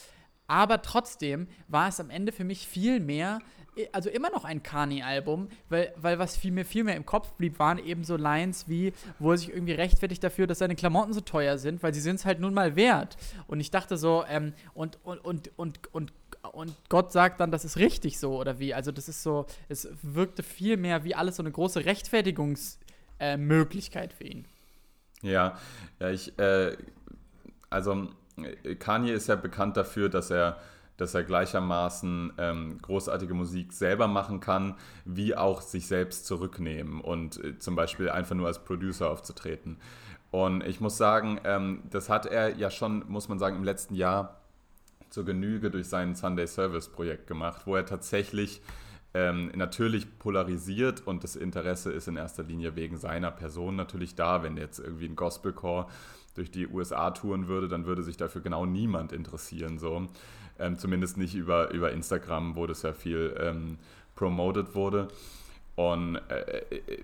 [0.47, 3.39] Aber trotzdem war es am Ende für mich viel mehr
[3.93, 7.59] also immer noch ein Kani-Album, weil, weil was viel mir viel mehr im Kopf blieb,
[7.59, 11.21] waren eben so Lines wie, wo er sich irgendwie rechtfertigt dafür, dass seine Klamotten so
[11.21, 13.17] teuer sind, weil sie sind es halt nun mal wert.
[13.47, 16.13] Und ich dachte so, ähm, und, und, und, und, und
[16.53, 18.73] und Gott sagt dann, das ist richtig so oder wie.
[18.73, 24.17] Also das ist so, es wirkte viel mehr wie alles so eine große Rechtfertigungsmöglichkeit äh,
[24.17, 24.47] für ihn.
[25.21, 25.59] Ja,
[25.99, 26.79] ja, ich, äh,
[27.69, 28.09] also
[28.79, 30.59] Kanye ist ja bekannt dafür, dass er
[31.01, 34.77] dass er gleichermaßen ähm, großartige Musik selber machen kann,
[35.07, 39.79] wie auch sich selbst zurücknehmen und äh, zum Beispiel einfach nur als Producer aufzutreten.
[40.31, 43.95] Und ich muss sagen, ähm, das hat er ja schon, muss man sagen, im letzten
[43.95, 44.41] Jahr
[45.09, 48.61] zur Genüge durch sein Sunday Service Projekt gemacht, wo er tatsächlich
[49.15, 54.43] ähm, natürlich polarisiert und das Interesse ist in erster Linie wegen seiner Person natürlich da.
[54.43, 55.87] Wenn jetzt irgendwie ein Gospelcore
[56.35, 59.79] durch die USA touren würde, dann würde sich dafür genau niemand interessieren.
[59.79, 60.07] So.
[60.61, 63.79] Ähm, zumindest nicht über, über Instagram, wo das ja viel ähm,
[64.15, 65.09] promoted wurde.
[65.75, 67.03] Und äh, äh,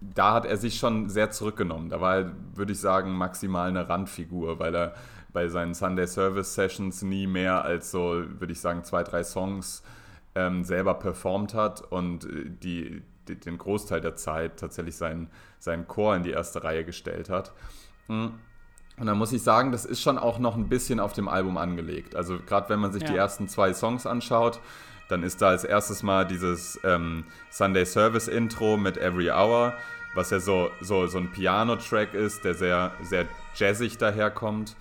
[0.00, 1.88] da hat er sich schon sehr zurückgenommen.
[1.88, 4.94] Da war er, würde ich sagen, maximal eine Randfigur, weil er
[5.32, 9.82] bei seinen Sunday Service Sessions nie mehr als so, würde ich sagen, zwei, drei Songs
[10.34, 15.88] ähm, selber performt hat und äh, die, die, den Großteil der Zeit tatsächlich seinen, seinen
[15.88, 17.52] Chor in die erste Reihe gestellt hat.
[18.08, 18.34] Mhm.
[18.96, 21.56] Und dann muss ich sagen, das ist schon auch noch ein bisschen auf dem Album
[21.56, 22.14] angelegt.
[22.14, 23.08] Also gerade wenn man sich ja.
[23.08, 24.60] die ersten zwei Songs anschaut,
[25.08, 29.74] dann ist da als erstes mal dieses ähm, Sunday Service Intro mit Every Hour,
[30.14, 33.26] was ja so, so, so ein Piano-Track ist, der sehr, sehr
[33.56, 34.76] jazzig daherkommt.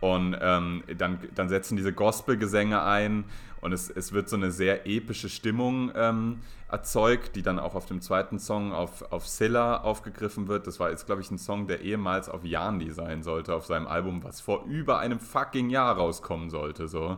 [0.00, 3.24] Und ähm, dann, dann setzen diese Gospel-Gesänge ein
[3.64, 7.86] und es, es wird so eine sehr epische Stimmung ähm, erzeugt, die dann auch auf
[7.86, 10.66] dem zweiten Song auf, auf Silla aufgegriffen wird.
[10.66, 13.86] Das war jetzt, glaube ich, ein Song, der ehemals auf Yandi sein sollte, auf seinem
[13.86, 16.88] Album, was vor über einem fucking Jahr rauskommen sollte.
[16.88, 17.16] So.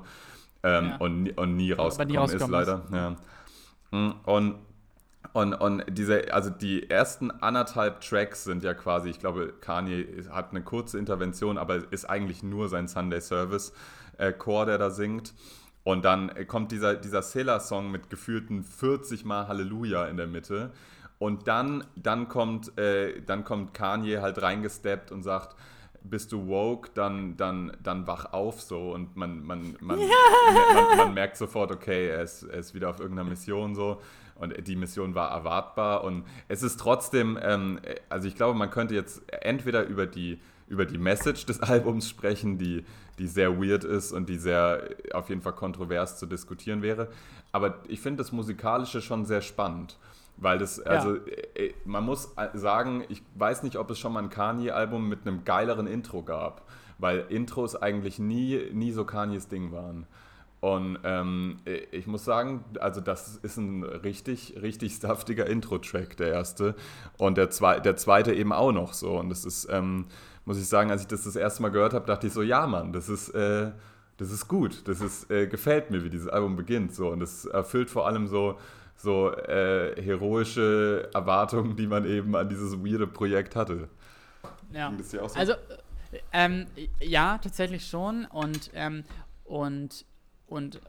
[0.62, 0.96] Ähm, ja.
[0.98, 2.84] und, und nie rausgekommen, nie ist, leider.
[2.84, 2.94] Ist.
[2.94, 3.16] Ja.
[4.24, 4.54] Und
[5.32, 10.52] und, und diese, also die ersten anderthalb Tracks sind ja quasi, ich glaube, Kanye hat
[10.52, 13.74] eine kurze Intervention, aber ist eigentlich nur sein Sunday Service
[14.16, 15.34] äh, Chor, der da singt.
[15.86, 20.72] Und dann kommt dieser, dieser Sailor-Song mit gefühlten 40 Mal Halleluja in der Mitte.
[21.20, 25.54] Und dann, dann, kommt, äh, dann kommt Kanye halt reingesteppt und sagt,
[26.02, 28.92] bist du woke, dann, dann, dann wach auf so.
[28.92, 30.08] Und man, man, man, ja.
[30.74, 34.02] man, man, merkt sofort, okay, er ist, er ist wieder auf irgendeiner Mission so.
[34.34, 36.02] Und die Mission war erwartbar.
[36.02, 37.78] Und es ist trotzdem, ähm,
[38.08, 42.58] also ich glaube, man könnte jetzt entweder über die, über die Message des Albums sprechen,
[42.58, 42.84] die
[43.18, 47.08] die sehr weird ist und die sehr auf jeden Fall kontrovers zu diskutieren wäre.
[47.52, 49.98] Aber ich finde das Musikalische schon sehr spannend.
[50.38, 51.22] Weil das, also ja.
[51.54, 55.44] Äh, man muss sagen, ich weiß nicht, ob es schon mal ein Kanye-Album mit einem
[55.44, 56.66] geileren Intro gab.
[56.98, 60.06] Weil Intros eigentlich nie, nie so Kanyes Ding waren.
[60.60, 61.58] Und ähm,
[61.92, 66.74] ich muss sagen, also das ist ein richtig, richtig saftiger Intro-Track, der erste.
[67.18, 69.18] Und der, zwe der zweite eben auch noch so.
[69.18, 70.06] Und das ist, ähm,
[70.46, 72.66] muss ich sagen, als ich das das erste Mal gehört habe, dachte ich so, ja
[72.66, 73.72] Mann, das ist, äh,
[74.16, 74.88] das ist gut.
[74.88, 76.94] Das ist, äh, gefällt mir, wie dieses Album beginnt.
[76.94, 77.10] So.
[77.10, 78.58] Und es erfüllt vor allem so,
[78.96, 83.88] so äh, heroische Erwartungen, die man eben an dieses weirde Projekt hatte.
[84.72, 84.92] Ja.
[85.02, 85.20] So?
[85.34, 85.52] Also,
[86.32, 86.66] ähm,
[87.00, 88.24] ja, tatsächlich schon.
[88.24, 89.04] Und, ähm,
[89.44, 90.06] und
[90.46, 90.80] und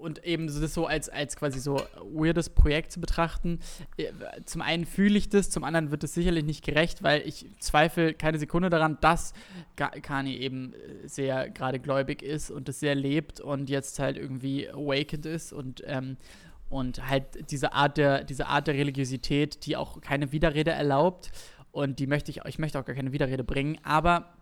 [0.00, 1.82] und eben das so als, als quasi so
[2.12, 3.60] weirdes Projekt zu betrachten.
[3.96, 4.12] Äh,
[4.44, 8.14] zum einen fühle ich das, zum anderen wird es sicherlich nicht gerecht, weil ich zweifle
[8.14, 9.32] keine Sekunde daran, dass
[9.76, 10.74] Kani eben
[11.04, 15.82] sehr gerade gläubig ist und es sehr lebt und jetzt halt irgendwie awakened ist und,
[15.86, 16.16] ähm,
[16.68, 21.30] und halt diese Art der, diese Art der Religiosität, die auch keine Widerrede erlaubt.
[21.72, 24.32] Und die möchte ich, ich möchte auch gar keine Widerrede bringen, aber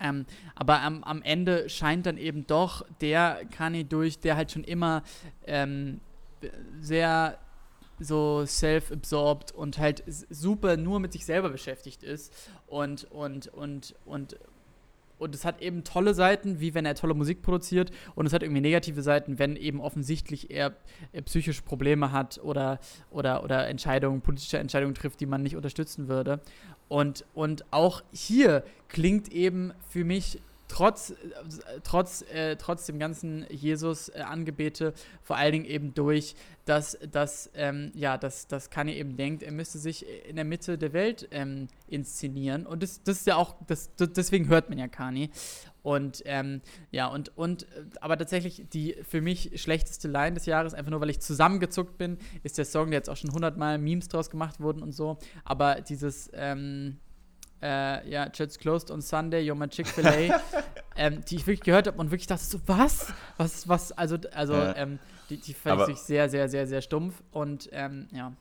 [0.00, 4.64] ähm, aber am, am Ende scheint dann eben doch der Kanye durch, der halt schon
[4.64, 5.02] immer
[5.46, 6.00] ähm,
[6.80, 7.38] sehr
[7.98, 12.32] so self-absorbed und halt super nur mit sich selber beschäftigt ist
[12.66, 14.36] und und und und
[15.18, 18.42] und es hat eben tolle Seiten, wie wenn er tolle Musik produziert und es hat
[18.42, 20.74] irgendwie negative Seiten, wenn eben offensichtlich er,
[21.12, 22.78] er psychische Probleme hat oder
[23.10, 26.40] oder oder Entscheidungen, politische Entscheidungen trifft, die man nicht unterstützen würde.
[26.88, 31.14] Und und auch hier klingt eben für mich trotz,
[31.82, 38.18] trotz, äh, trotz dem ganzen Jesus-Angebete vor allen Dingen eben durch, dass, dass, ähm, ja,
[38.18, 42.66] dass, dass Kanye eben denkt, er müsste sich in der Mitte der Welt ähm, inszenieren.
[42.66, 45.30] Und das, das ist ja auch, das, deswegen hört man ja Kanye.
[45.82, 50.74] Und ähm, ja, und, und äh, aber tatsächlich die für mich schlechteste Line des Jahres,
[50.74, 54.08] einfach nur weil ich zusammengezuckt bin, ist der Song, der jetzt auch schon hundertmal Memes
[54.08, 55.18] draus gemacht wurden und so.
[55.44, 56.96] Aber dieses, ähm,
[57.66, 60.40] äh, ja, Jets Closed on Sunday, You're my Chick-fil-A,
[60.96, 63.12] ähm, die ich wirklich gehört habe und wirklich dachte so, was?
[63.36, 64.76] Was, was, also, also, ja.
[64.76, 64.98] ähm,
[65.28, 68.32] die, die fand ich sehr, sehr, sehr, sehr stumpf und, ähm, ja.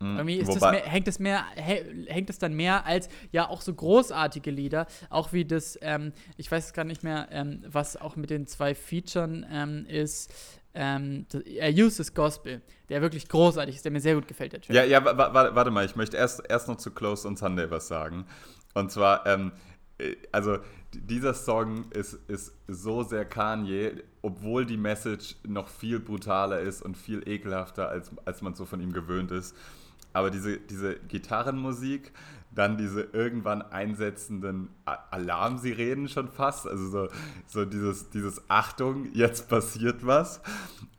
[0.00, 0.16] Mhm.
[0.16, 3.74] Irgendwie ist das mehr, hängt es mehr, hängt es dann mehr als ja auch so
[3.74, 8.30] großartige Lieder, auch wie das, ähm, ich weiß gar nicht mehr, ähm, was auch mit
[8.30, 10.32] den zwei Featuren ähm, ist,
[10.78, 14.60] ähm, er uses Gospel, der wirklich großartig ist, der mir sehr gut gefällt, der.
[14.68, 18.26] Ja, ja, warte mal, ich möchte erst, erst noch zu Close on Sunday was sagen.
[18.74, 19.50] Und zwar, ähm,
[19.98, 20.58] äh, also
[20.92, 26.96] dieser Song ist, ist so sehr Kanye, obwohl die Message noch viel brutaler ist und
[26.96, 29.56] viel ekelhafter, als, als man so von ihm gewöhnt ist.
[30.12, 32.12] Aber diese, diese Gitarrenmusik,
[32.50, 37.08] dann diese irgendwann einsetzenden Alarmsirenen schon fast, also so,
[37.46, 40.40] so dieses, dieses Achtung, jetzt passiert was.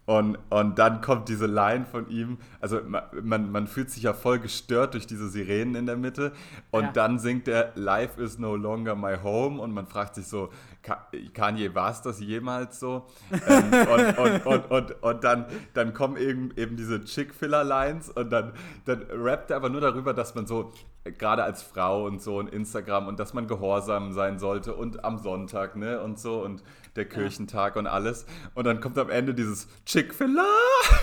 [0.10, 2.80] Und, und dann kommt diese Line von ihm, also
[3.22, 6.32] man, man fühlt sich ja voll gestört durch diese Sirenen in der Mitte
[6.72, 6.92] und ja.
[6.94, 10.50] dann singt er Life is no longer my home und man fragt sich so,
[10.82, 13.08] Kanye, war es das jemals so?
[13.32, 13.72] ähm,
[14.18, 18.54] und, und, und, und, dann, dann kommen eben, eben diese Chick-Filler-Lines und dann,
[18.86, 20.72] dann rappt er aber nur darüber, dass man so,
[21.18, 25.18] gerade als Frau und so und Instagram und dass man gehorsam sein sollte und am
[25.18, 26.64] Sonntag, ne, und so und
[26.96, 28.26] der Kirchentag und alles.
[28.54, 30.46] Und dann kommt am Ende dieses Chick-fil-A.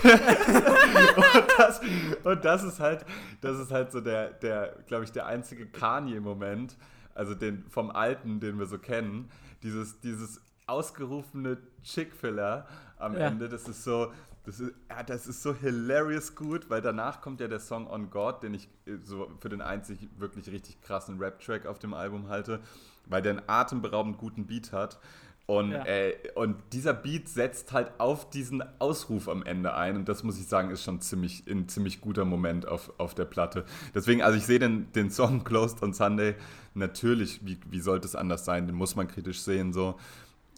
[1.37, 1.81] und, das,
[2.23, 3.05] und das ist halt,
[3.41, 6.77] das ist halt so der, der glaube ich, der einzige Kanye-Moment,
[7.15, 9.29] also den vom Alten, den wir so kennen.
[9.63, 13.27] Dieses, dieses ausgerufene Chick-fil-A am ja.
[13.27, 14.11] Ende, das ist so,
[14.43, 18.09] das ist, ja, das ist so hilarious gut, weil danach kommt ja der Song On
[18.09, 22.29] God, den ich äh, so für den einzig wirklich richtig krassen Rap-Track auf dem Album
[22.29, 22.61] halte,
[23.05, 24.99] weil der einen atemberaubend guten Beat hat.
[25.47, 25.85] Und, ja.
[25.85, 29.95] äh, und dieser Beat setzt halt auf diesen Ausruf am Ende ein.
[29.95, 33.23] Und das muss ich sagen, ist schon ziemlich, ein ziemlich guter Moment auf, auf der
[33.23, 33.63] Platte.
[33.95, 36.35] Deswegen, also ich sehe den, den Song Closed on Sunday
[36.73, 39.95] natürlich, wie, wie sollte es anders sein, den muss man kritisch sehen, so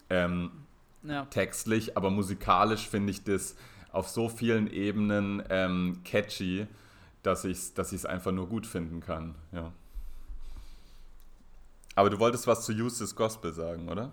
[0.10, 0.50] ähm,
[1.04, 1.26] ja.
[1.26, 3.56] textlich, aber musikalisch finde ich das
[3.92, 6.66] auf so vielen Ebenen ähm, catchy,
[7.22, 9.36] dass ich es dass einfach nur gut finden kann.
[9.52, 9.72] Ja.
[11.94, 14.12] Aber du wolltest was zu Use This Gospel sagen, oder?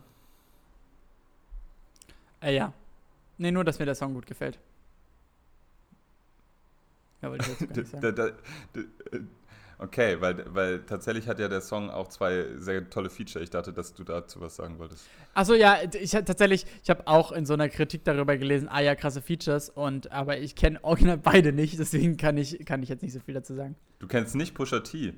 [2.47, 2.73] Äh, ja.
[3.39, 4.59] Nee, nur, dass mir der Song gut gefällt.
[7.21, 8.03] Ja, wollte ich jetzt gar nicht sagen.
[8.03, 8.31] da, da,
[8.73, 9.19] da,
[9.79, 13.43] okay, weil, weil tatsächlich hat ja der Song auch zwei sehr tolle Feature.
[13.43, 15.07] Ich dachte, dass du dazu was sagen wolltest.
[15.35, 18.95] Achso, ja, ich tatsächlich, ich habe auch in so einer Kritik darüber gelesen, ah ja,
[18.95, 23.03] krasse Features, und aber ich kenne original beide nicht, deswegen kann ich, kann ich jetzt
[23.03, 23.75] nicht so viel dazu sagen.
[23.99, 25.15] Du kennst nicht Pusha T?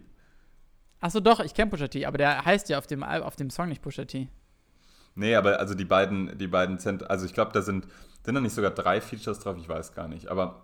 [1.00, 3.68] Achso, doch, ich kenne Pusha T, aber der heißt ja auf dem, auf dem Song
[3.68, 4.28] nicht Pusha T.
[5.18, 7.88] Nee, aber also die beiden, die beiden Zent also ich glaube, da sind,
[8.24, 10.28] sind da nicht sogar drei Features drauf, ich weiß gar nicht.
[10.28, 10.62] Aber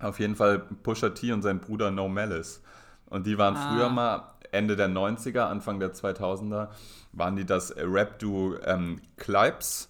[0.00, 2.62] auf jeden Fall Pusha T und sein Bruder No Malice.
[3.06, 3.70] Und die waren ah.
[3.70, 6.68] früher mal, Ende der 90er, Anfang der 2000er,
[7.12, 9.88] waren die das Rap-Duo ähm, Clipes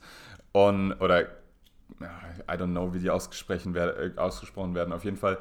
[0.52, 1.22] und, oder
[2.02, 4.92] I don't know, wie die ausgesprochen, werden, äh, ausgesprochen werden.
[4.92, 5.38] Auf jeden Fall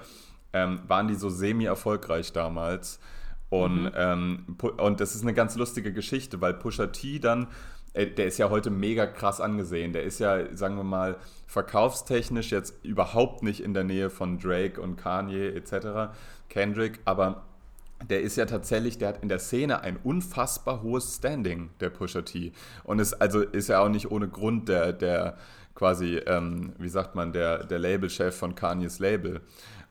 [0.54, 3.00] ähm, waren die so semi-erfolgreich damals.
[3.50, 3.92] Und, mhm.
[3.96, 7.48] ähm, und das ist eine ganz lustige Geschichte, weil Pusha T dann
[7.96, 9.94] der ist ja heute mega krass angesehen.
[9.94, 11.18] Der ist ja, sagen wir mal,
[11.48, 16.14] verkaufstechnisch jetzt überhaupt nicht in der Nähe von Drake und Kanye etc.,
[16.50, 17.44] Kendrick, aber
[18.10, 22.22] der ist ja tatsächlich, der hat in der Szene ein unfassbar hohes Standing, der Pusha
[22.22, 22.52] T.
[22.84, 25.38] Und ist also ist ja auch nicht ohne Grund der, der
[25.76, 29.42] quasi, ähm, wie sagt man, der, der Labelchef von Kanyes Label.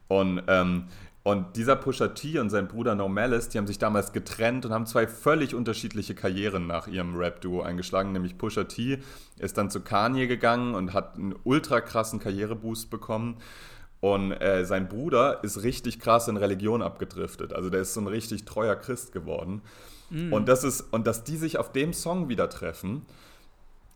[0.09, 0.89] Und ähm,
[1.23, 4.73] und dieser Pusha T und sein Bruder No Malice, die haben sich damals getrennt und
[4.73, 8.13] haben zwei völlig unterschiedliche Karrieren nach ihrem Rap-Duo eingeschlagen.
[8.13, 9.01] Nämlich Pusha T
[9.39, 13.37] ist dann zu Kanye gegangen und hat einen ultra krassen Karriereboost bekommen.
[14.01, 17.53] Und äh, sein Bruder ist richtig krass in Religion abgedriftet.
[17.53, 19.61] Also der ist so ein richtig treuer Christ geworden.
[20.09, 20.33] Mm.
[20.33, 23.05] Und, das ist, und dass die sich auf dem Song wieder treffen,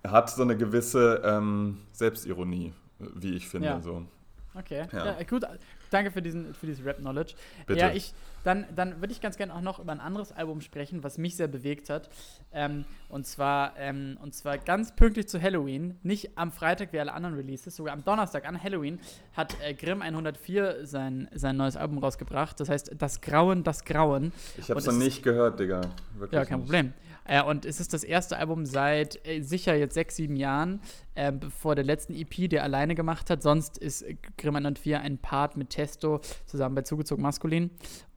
[0.07, 3.69] hat so eine gewisse ähm, Selbstironie, wie ich finde.
[3.69, 3.81] Ja.
[3.81, 4.05] So.
[4.55, 5.19] Okay, ja.
[5.19, 5.23] ja.
[5.23, 5.45] gut.
[5.95, 7.35] Danke für, diesen, für dieses Rap-Knowledge.
[7.69, 11.05] Ja, ich, dann, dann würde ich ganz gerne auch noch über ein anderes Album sprechen,
[11.05, 12.11] was mich sehr bewegt hat.
[12.53, 17.13] Ähm, und, zwar, ähm, und zwar ganz pünktlich zu Halloween, nicht am Freitag wie alle
[17.13, 18.99] anderen Releases, sogar am Donnerstag an Halloween
[19.35, 22.59] hat äh, Grimm 104 sein, sein neues Album rausgebracht.
[22.59, 24.33] Das heißt Das Grauen, das Grauen.
[24.59, 25.83] Ich habe es noch nicht gehört, Digga.
[26.15, 26.67] Wirklich ja, kein nicht.
[26.67, 26.93] Problem.
[27.25, 30.81] Äh, und es ist das erste Album seit äh, sicher jetzt sechs, sieben Jahren,
[31.15, 33.43] äh, bevor der letzten EP, der alleine gemacht hat.
[33.43, 34.05] Sonst ist
[34.37, 37.71] Grimm 104 ein Part mit Testo zusammen bei Zugezogen Maskulin.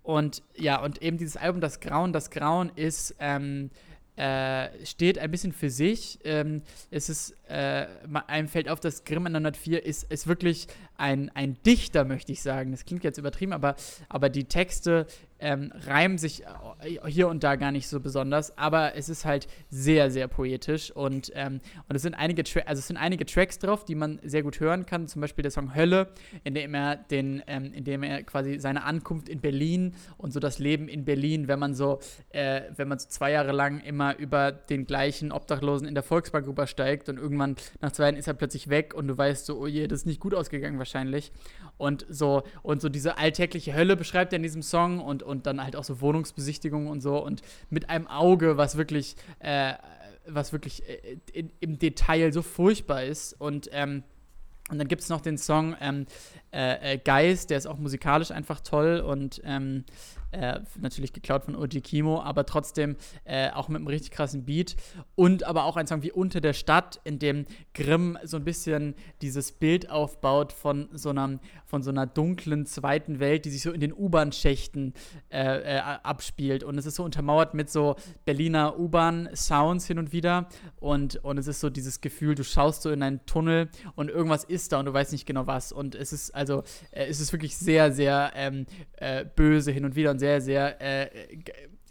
[0.03, 3.16] Und ja, und eben dieses Album, Das Grauen, das Grauen ist.
[3.20, 3.70] Ähm,
[4.18, 6.18] äh, steht ein bisschen für sich.
[6.24, 7.86] Ähm, es ist, äh,
[8.26, 12.72] einem fällt auf, dass Grimm 104 ist, ist wirklich ein, ein Dichter, möchte ich sagen.
[12.72, 13.76] Das klingt jetzt übertrieben, aber,
[14.10, 15.05] aber die Texte
[15.39, 19.47] ähm, reimen sich äh, hier und da gar nicht so besonders, aber es ist halt
[19.69, 23.85] sehr, sehr poetisch und, ähm, und es sind einige also es sind einige Tracks drauf,
[23.85, 26.09] die man sehr gut hören kann, zum Beispiel der Song Hölle,
[26.43, 30.39] in dem er den, ähm, in dem er quasi seine Ankunft in Berlin und so
[30.39, 34.17] das Leben in Berlin, wenn man so, äh, wenn man so zwei Jahre lang immer
[34.17, 38.33] über den gleichen Obdachlosen in der Volksbank rübersteigt und irgendwann nach zwei Jahren ist er
[38.33, 41.31] plötzlich weg und du weißt so, oh je, das ist nicht gut ausgegangen wahrscheinlich.
[41.77, 45.63] Und so und so diese alltägliche Hölle beschreibt er in diesem Song und und dann
[45.63, 49.73] halt auch so Wohnungsbesichtigungen und so und mit einem Auge, was wirklich, äh,
[50.25, 53.34] was wirklich äh, in, im Detail so furchtbar ist.
[53.34, 54.03] Und ähm,
[54.69, 56.05] und dann gibt es noch den Song ähm,
[56.58, 59.86] äh, äh, Geist, der ist auch musikalisch einfach toll und ähm,
[60.32, 64.76] äh, natürlich geklaut von Oji Kimo, aber trotzdem äh, auch mit einem richtig krassen Beat.
[65.16, 68.95] Und aber auch ein Song wie Unter der Stadt, in dem Grimm so ein bisschen
[69.22, 73.72] dieses Bild aufbaut von so einer, von so einer dunklen zweiten Welt, die sich so
[73.72, 74.93] in den U-Bahn-Schächten
[75.30, 76.64] äh, äh abspielt.
[76.64, 77.95] Und es ist so untermauert mit so
[78.26, 80.49] Berliner U-Bahn-Sounds hin und wieder.
[80.80, 84.43] Und, und es ist so dieses Gefühl, du schaust so in einen Tunnel und irgendwas
[84.43, 85.72] ist da und du weißt nicht genau was.
[85.72, 86.47] Und es ist also,
[86.91, 88.66] äh, es ist wirklich sehr, sehr ähm,
[88.98, 91.10] äh, böse hin und wieder und sehr, sehr äh,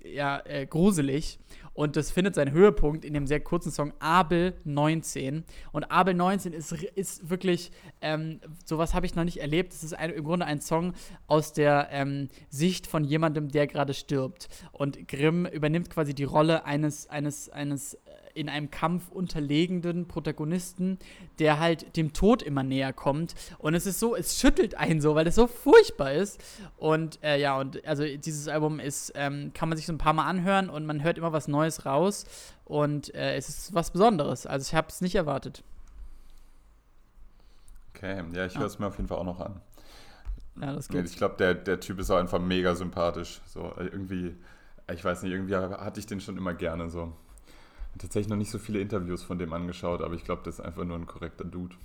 [0.04, 1.38] ja, äh, gruselig.
[1.76, 5.44] Und das findet seinen Höhepunkt in dem sehr kurzen Song Abel 19.
[5.72, 9.74] Und Abel 19 ist, ist wirklich, ähm, sowas habe ich noch nicht erlebt.
[9.74, 10.94] Das ist ein, im Grunde ein Song
[11.26, 14.48] aus der ähm, Sicht von jemandem, der gerade stirbt.
[14.72, 17.98] Und Grimm übernimmt quasi die Rolle eines, eines, eines
[18.36, 20.98] in einem Kampf unterlegenden Protagonisten,
[21.38, 23.34] der halt dem Tod immer näher kommt.
[23.58, 26.42] Und es ist so, es schüttelt einen so, weil es so furchtbar ist.
[26.76, 30.12] Und äh, ja, und also dieses Album ist, ähm, kann man sich so ein paar
[30.12, 32.26] Mal anhören und man hört immer was Neues raus.
[32.64, 34.46] Und äh, es ist was Besonderes.
[34.46, 35.62] Also ich habe es nicht erwartet.
[37.94, 39.60] Okay, ja, ich höre es mir auf jeden Fall auch noch an.
[40.60, 41.06] Ja, das geht.
[41.06, 43.40] Ich glaube, der, der Typ ist auch einfach mega sympathisch.
[43.46, 44.36] So irgendwie,
[44.92, 47.12] ich weiß nicht, irgendwie hatte ich den schon immer gerne so
[47.98, 50.84] tatsächlich noch nicht so viele Interviews von dem angeschaut, aber ich glaube, das ist einfach
[50.84, 51.76] nur ein korrekter Dude.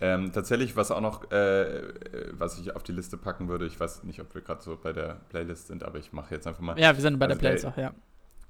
[0.00, 1.82] Ähm, tatsächlich, was auch noch, äh,
[2.32, 4.92] was ich auf die Liste packen würde, ich weiß nicht, ob wir gerade so bei
[4.92, 6.78] der Playlist sind, aber ich mache jetzt einfach mal.
[6.78, 7.92] Ja, wir sind bei also der Playlist auch, ja.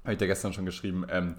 [0.03, 1.35] Habe ich dir gestern schon geschrieben, ähm,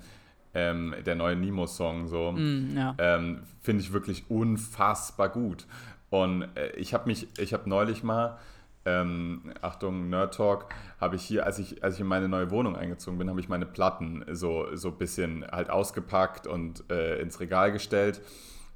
[0.53, 2.95] ähm, der neue Nemo-Song, so, mm, ja.
[2.99, 5.67] Ähm, finde ich wirklich unfassbar gut.
[6.11, 8.39] Und äh, ich habe mich, ich habe neulich mal
[8.85, 10.67] ähm, Achtung, Nerd Talk,
[11.01, 13.49] habe ich hier, als ich, als ich in meine neue Wohnung eingezogen bin, habe ich
[13.49, 18.21] meine Platten so, so ein bisschen halt ausgepackt und äh, ins Regal gestellt.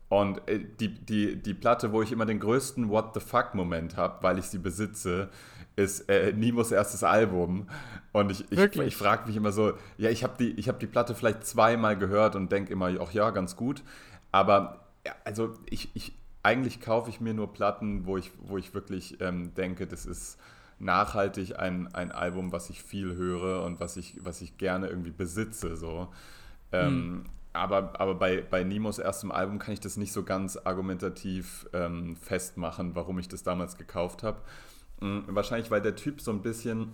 [0.09, 4.23] Und äh, die, die, die Platte, wo ich immer den größten What the fuck-Moment habe,
[4.23, 5.31] weil ich sie besitze,
[5.77, 7.67] ist äh, Nimos erstes Album.
[8.13, 11.15] Und ich, ich, ich frage mich immer so, ja, ich habe die, hab die Platte
[11.15, 13.83] vielleicht zweimal gehört und denke immer, ach ja, ganz gut.
[14.31, 16.13] Aber ja, also ich, ich,
[16.45, 20.39] eigentlich kaufe ich mir nur Platten, wo ich, wo ich wirklich ähm, denke, das ist
[20.79, 25.11] nachhaltig ein, ein Album, was ich viel höre und was ich, was ich gerne irgendwie
[25.11, 25.77] besitze.
[25.77, 26.09] So.
[26.71, 27.25] Ähm, hm.
[27.55, 32.17] Aber, aber bei, bei Nimos erstem Album kann ich das nicht so ganz argumentativ ähm,
[32.17, 34.43] festmachen, warum ich das damals gekauft habe.
[35.01, 36.93] Mhm, wahrscheinlich, weil der Typ so ein bisschen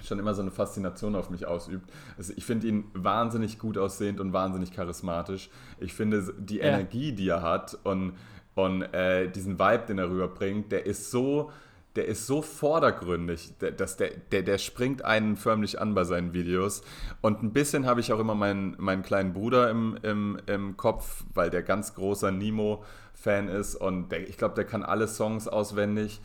[0.00, 1.90] schon immer so eine Faszination auf mich ausübt.
[2.16, 5.50] Also ich finde ihn wahnsinnig gut aussehend und wahnsinnig charismatisch.
[5.78, 6.64] Ich finde die ja.
[6.64, 8.14] Energie, die er hat und
[8.58, 11.52] und äh, diesen Vibe, den er rüberbringt, der ist so,
[11.94, 16.82] der ist so vordergründig, dass der, der, der springt einen förmlich an bei seinen Videos.
[17.20, 21.22] Und ein bisschen habe ich auch immer meinen, meinen kleinen Bruder im, im, im Kopf,
[21.34, 23.76] weil der ganz großer Nemo-Fan ist.
[23.76, 26.20] Und der, ich glaube, der kann alle Songs auswendig.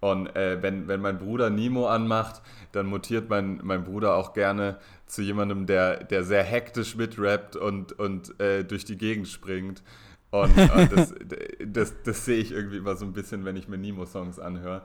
[0.00, 4.76] Und äh, wenn, wenn mein Bruder Nemo anmacht, dann mutiert mein, mein Bruder auch gerne
[5.06, 9.82] zu jemandem, der, der sehr hektisch mitrappt und, und äh, durch die Gegend springt.
[10.30, 11.14] Und äh, das,
[11.66, 14.82] das, das sehe ich irgendwie immer so ein bisschen, wenn ich mir Nemo-Songs anhöre.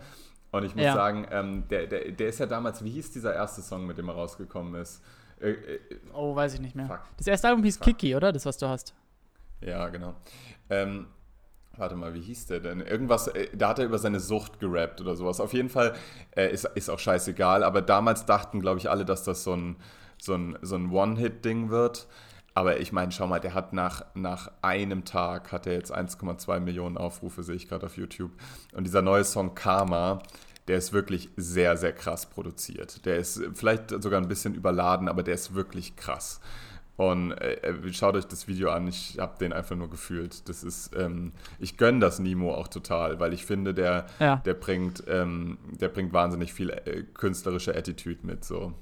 [0.52, 0.94] Und ich muss Ja.
[0.94, 4.08] sagen, ähm, der, der, der ist ja damals, wie hieß dieser erste Song, mit dem
[4.08, 5.02] er rausgekommen ist?
[5.42, 5.80] Äh, äh,
[6.14, 6.86] Oh, weiß ich nicht mehr.
[6.88, 7.02] Fuck.
[7.18, 7.86] Das erste Album hieß Fuck.
[7.86, 8.32] Kiki, oder?
[8.32, 8.94] Das, was du hast.
[9.62, 10.14] Ja, genau.
[10.70, 11.08] Ähm,
[11.76, 12.80] warte mal, wie hieß der denn?
[12.82, 15.40] Irgendwas, äh, da hat er über seine Sucht gerappt oder sowas.
[15.40, 15.94] Auf jeden Fall
[16.36, 19.76] äh, ist, ist auch scheißegal, aber damals dachten, glaube ich, alle, dass das so ein,
[20.22, 22.08] so ein, so ein One-Hit-Ding wird.
[22.56, 26.60] Aber ich meine, schau mal, der hat nach, nach einem Tag hat er jetzt 1,2
[26.60, 28.32] Millionen Aufrufe, sehe ich gerade auf YouTube.
[28.74, 30.22] Und dieser neue Song Karma,
[30.68, 33.06] der ist wirklich sehr, sehr krass produziert.
[33.06, 36.40] Der ist vielleicht sogar ein bisschen überladen, aber der ist wirklich krass.
[36.96, 40.48] Und äh, äh, schaut euch das Video an, ich habe den einfach nur gefühlt.
[40.48, 44.36] Das ist, ähm, ich gönne das Nemo auch total, weil ich finde, der, Ja.
[44.38, 48.46] der, bringt, ähm, der bringt wahnsinnig viel äh, künstlerische Attitude mit.
[48.46, 48.74] So.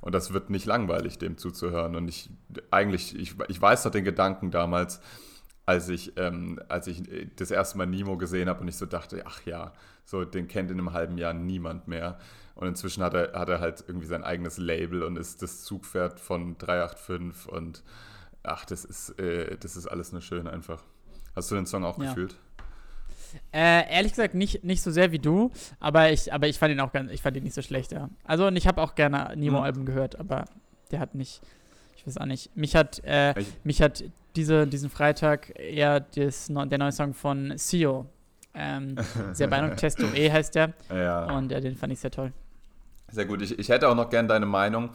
[0.00, 1.96] Und das wird nicht langweilig, dem zuzuhören.
[1.96, 2.30] Und ich
[2.70, 5.00] eigentlich, ich, ich weiß noch den Gedanken damals,
[5.66, 8.86] als ich, ähm, als ich äh, das erste Mal Nemo gesehen habe und ich so
[8.86, 9.72] dachte, ach ja,
[10.04, 12.18] so den kennt in einem halben Jahr niemand mehr.
[12.54, 16.18] Und inzwischen hat er, hat er halt irgendwie sein eigenes Label und ist das Zugpferd
[16.20, 17.82] von 385 und
[18.42, 20.82] ach, das ist, äh, das ist alles nur schön einfach.
[21.36, 22.08] Hast du den Song auch Ja.
[22.08, 22.36] gefühlt?
[23.52, 25.50] Äh, ehrlich gesagt, nicht, nicht so sehr wie du,
[25.80, 28.08] aber ich, aber ich fand ihn auch ganz, ich fand ihn nicht so schlecht, ja.
[28.24, 30.44] Also, und ich habe auch gerne Nemo-Alben gehört, aber
[30.90, 31.40] der hat nicht,
[31.96, 32.56] ich weiß auch nicht.
[32.56, 34.04] Mich hat, äh, Ich- mich hat
[34.36, 36.06] diese, diesen Freitag eher
[36.48, 38.06] neu- der neue Song von Sio
[38.54, 38.96] ähm,
[39.32, 39.78] sehr beeindruckt.
[39.80, 40.72] Testo E heißt der.
[40.90, 41.36] Ja.
[41.36, 42.32] Und äh, den fand ich sehr toll.
[43.10, 43.42] Sehr gut.
[43.42, 44.90] Ich, ich hätte auch noch gern deine Meinung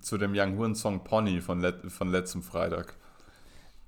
[0.00, 2.94] zu dem Young Horn Song Pony von, let, von letztem Freitag.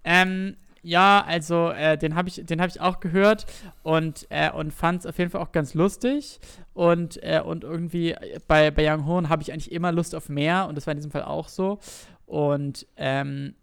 [0.05, 3.47] Ähm, ja, also äh, den habe ich, den hab ich auch gehört
[3.83, 6.41] und, äh, und fand es auf jeden Fall auch ganz lustig.
[6.75, 8.15] Und, äh, und irgendwie
[8.49, 10.99] bei, bei Young Horn habe ich eigentlich immer Lust auf mehr und das war in
[10.99, 11.79] diesem Fall auch so.
[12.27, 13.55] Und ähm,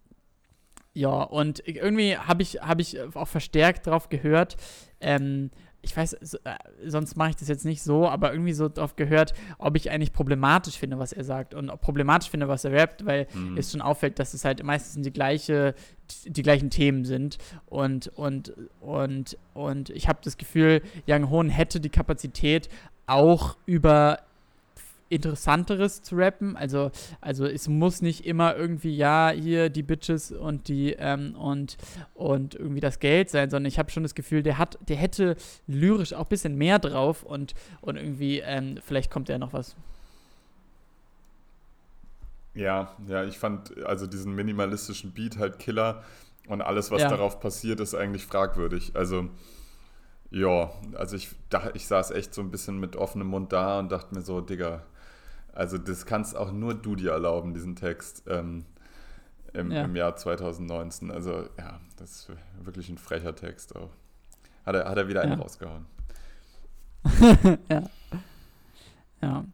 [0.94, 4.56] ja, und irgendwie habe ich, hab ich auch verstärkt drauf gehört.
[5.00, 5.50] Ähm,
[5.80, 6.56] ich weiß, so, äh,
[6.88, 10.12] sonst mache ich das jetzt nicht so, aber irgendwie so drauf gehört, ob ich eigentlich
[10.12, 13.56] problematisch finde, was er sagt und ob problematisch finde, was er rappt, weil Mhm.
[13.56, 15.74] es schon auffällt, dass es halt meistens die gleiche,
[16.26, 21.80] die gleichen Themen sind und und und und ich habe das Gefühl, Young Hoon hätte
[21.80, 22.68] die Kapazität
[23.06, 24.20] auch über
[25.10, 26.56] interessanteres zu rappen.
[26.56, 26.90] Also,
[27.20, 31.76] also es muss nicht immer irgendwie, ja, hier die Bitches und die ähm, und,
[32.14, 35.36] und irgendwie das Geld sein, sondern ich habe schon das Gefühl, der hat, der hätte
[35.66, 39.76] lyrisch auch ein bisschen mehr drauf und, und irgendwie, ähm, vielleicht kommt ja noch was.
[42.58, 46.02] Ja, ja, ich fand also diesen minimalistischen Beat halt Killer
[46.48, 47.08] und alles, was Ja.
[47.08, 48.96] darauf passiert, ist eigentlich fragwürdig.
[48.96, 49.28] Also,
[50.30, 53.92] ja, also ich, da, ich saß echt so ein bisschen mit offenem Mund da und
[53.92, 54.82] dachte mir so, Digga,
[55.52, 58.64] also das kannst auch nur du dir erlauben, diesen Text ähm,
[59.52, 59.84] im, Ja.
[59.84, 61.10] im Jahr 2019.
[61.12, 62.32] Also, ja, das ist
[62.62, 63.90] wirklich ein frecher Text auch.
[64.66, 65.38] Hat er, hat er wieder einen Ja.
[65.38, 65.86] rausgehauen.
[67.70, 67.82] ja.
[69.20, 69.44] Ja.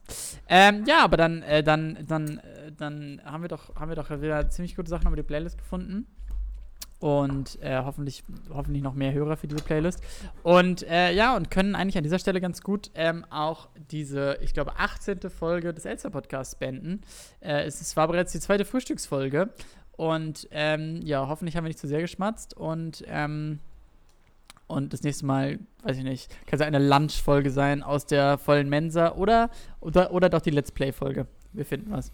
[0.48, 4.10] Ähm, ja, aber dann, äh, dann, dann, äh, dann haben wir doch, haben wir doch
[4.10, 6.06] wieder ziemlich gute Sachen über die Playlist gefunden.
[7.00, 10.02] Und äh, hoffentlich, hoffentlich noch mehr Hörer für diese Playlist.
[10.42, 14.54] Und äh, ja, und können eigentlich an dieser Stelle ganz gut ähm, auch diese, ich
[14.54, 15.20] glaube, 18.
[15.28, 17.02] Folge des Elster Podcasts beenden.
[17.40, 19.50] Äh, es, war bereits die zweite Frühstücksfolge.
[19.92, 22.56] Und ähm, ja, hoffentlich haben wir nicht zu sehr geschmatzt.
[22.56, 23.60] Und ähm,
[24.66, 28.68] und das nächste Mal, weiß ich nicht, kann es eine Lunch-Folge sein aus der vollen
[28.68, 29.50] Mensa oder,
[29.80, 31.26] oder, oder doch die Let's Play-Folge.
[31.52, 32.12] Wir finden was.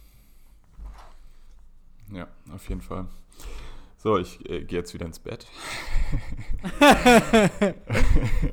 [2.12, 3.06] Ja, auf jeden Fall.
[3.98, 5.46] So, ich äh, gehe jetzt wieder ins Bett.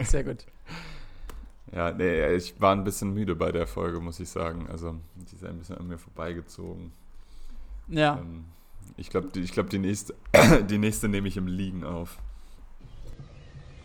[0.04, 0.46] Sehr gut.
[1.74, 4.68] Ja, nee, ich war ein bisschen müde bei der Folge, muss ich sagen.
[4.70, 6.92] Also, die ist ein bisschen an mir vorbeigezogen.
[7.88, 8.18] Ja.
[8.20, 8.46] Ähm,
[8.96, 10.16] ich glaube, die, ich glaub, die, nächste,
[10.70, 12.20] die nächste nehme ich im Liegen auf.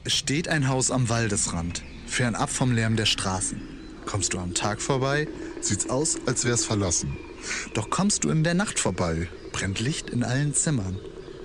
[0.05, 3.61] Es steht ein Haus am Waldesrand, fernab vom Lärm der Straßen.
[4.05, 5.29] Kommst du am Tag vorbei,
[5.61, 7.17] sieht's aus, als wär's verlassen.
[7.75, 10.99] Doch kommst du in der Nacht vorbei, brennt Licht in allen Zimmern.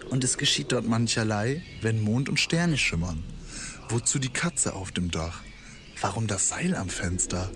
[0.09, 3.23] Und es geschieht dort mancherlei, wenn Mond und Sterne schimmern.
[3.89, 5.43] Wozu die Katze auf dem Dach?
[6.01, 7.51] Warum das Seil am Fenster?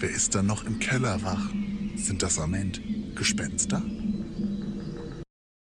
[0.00, 1.48] Wer ist da noch im Keller wach?
[1.94, 2.80] Sind das am End
[3.14, 3.82] Gespenster?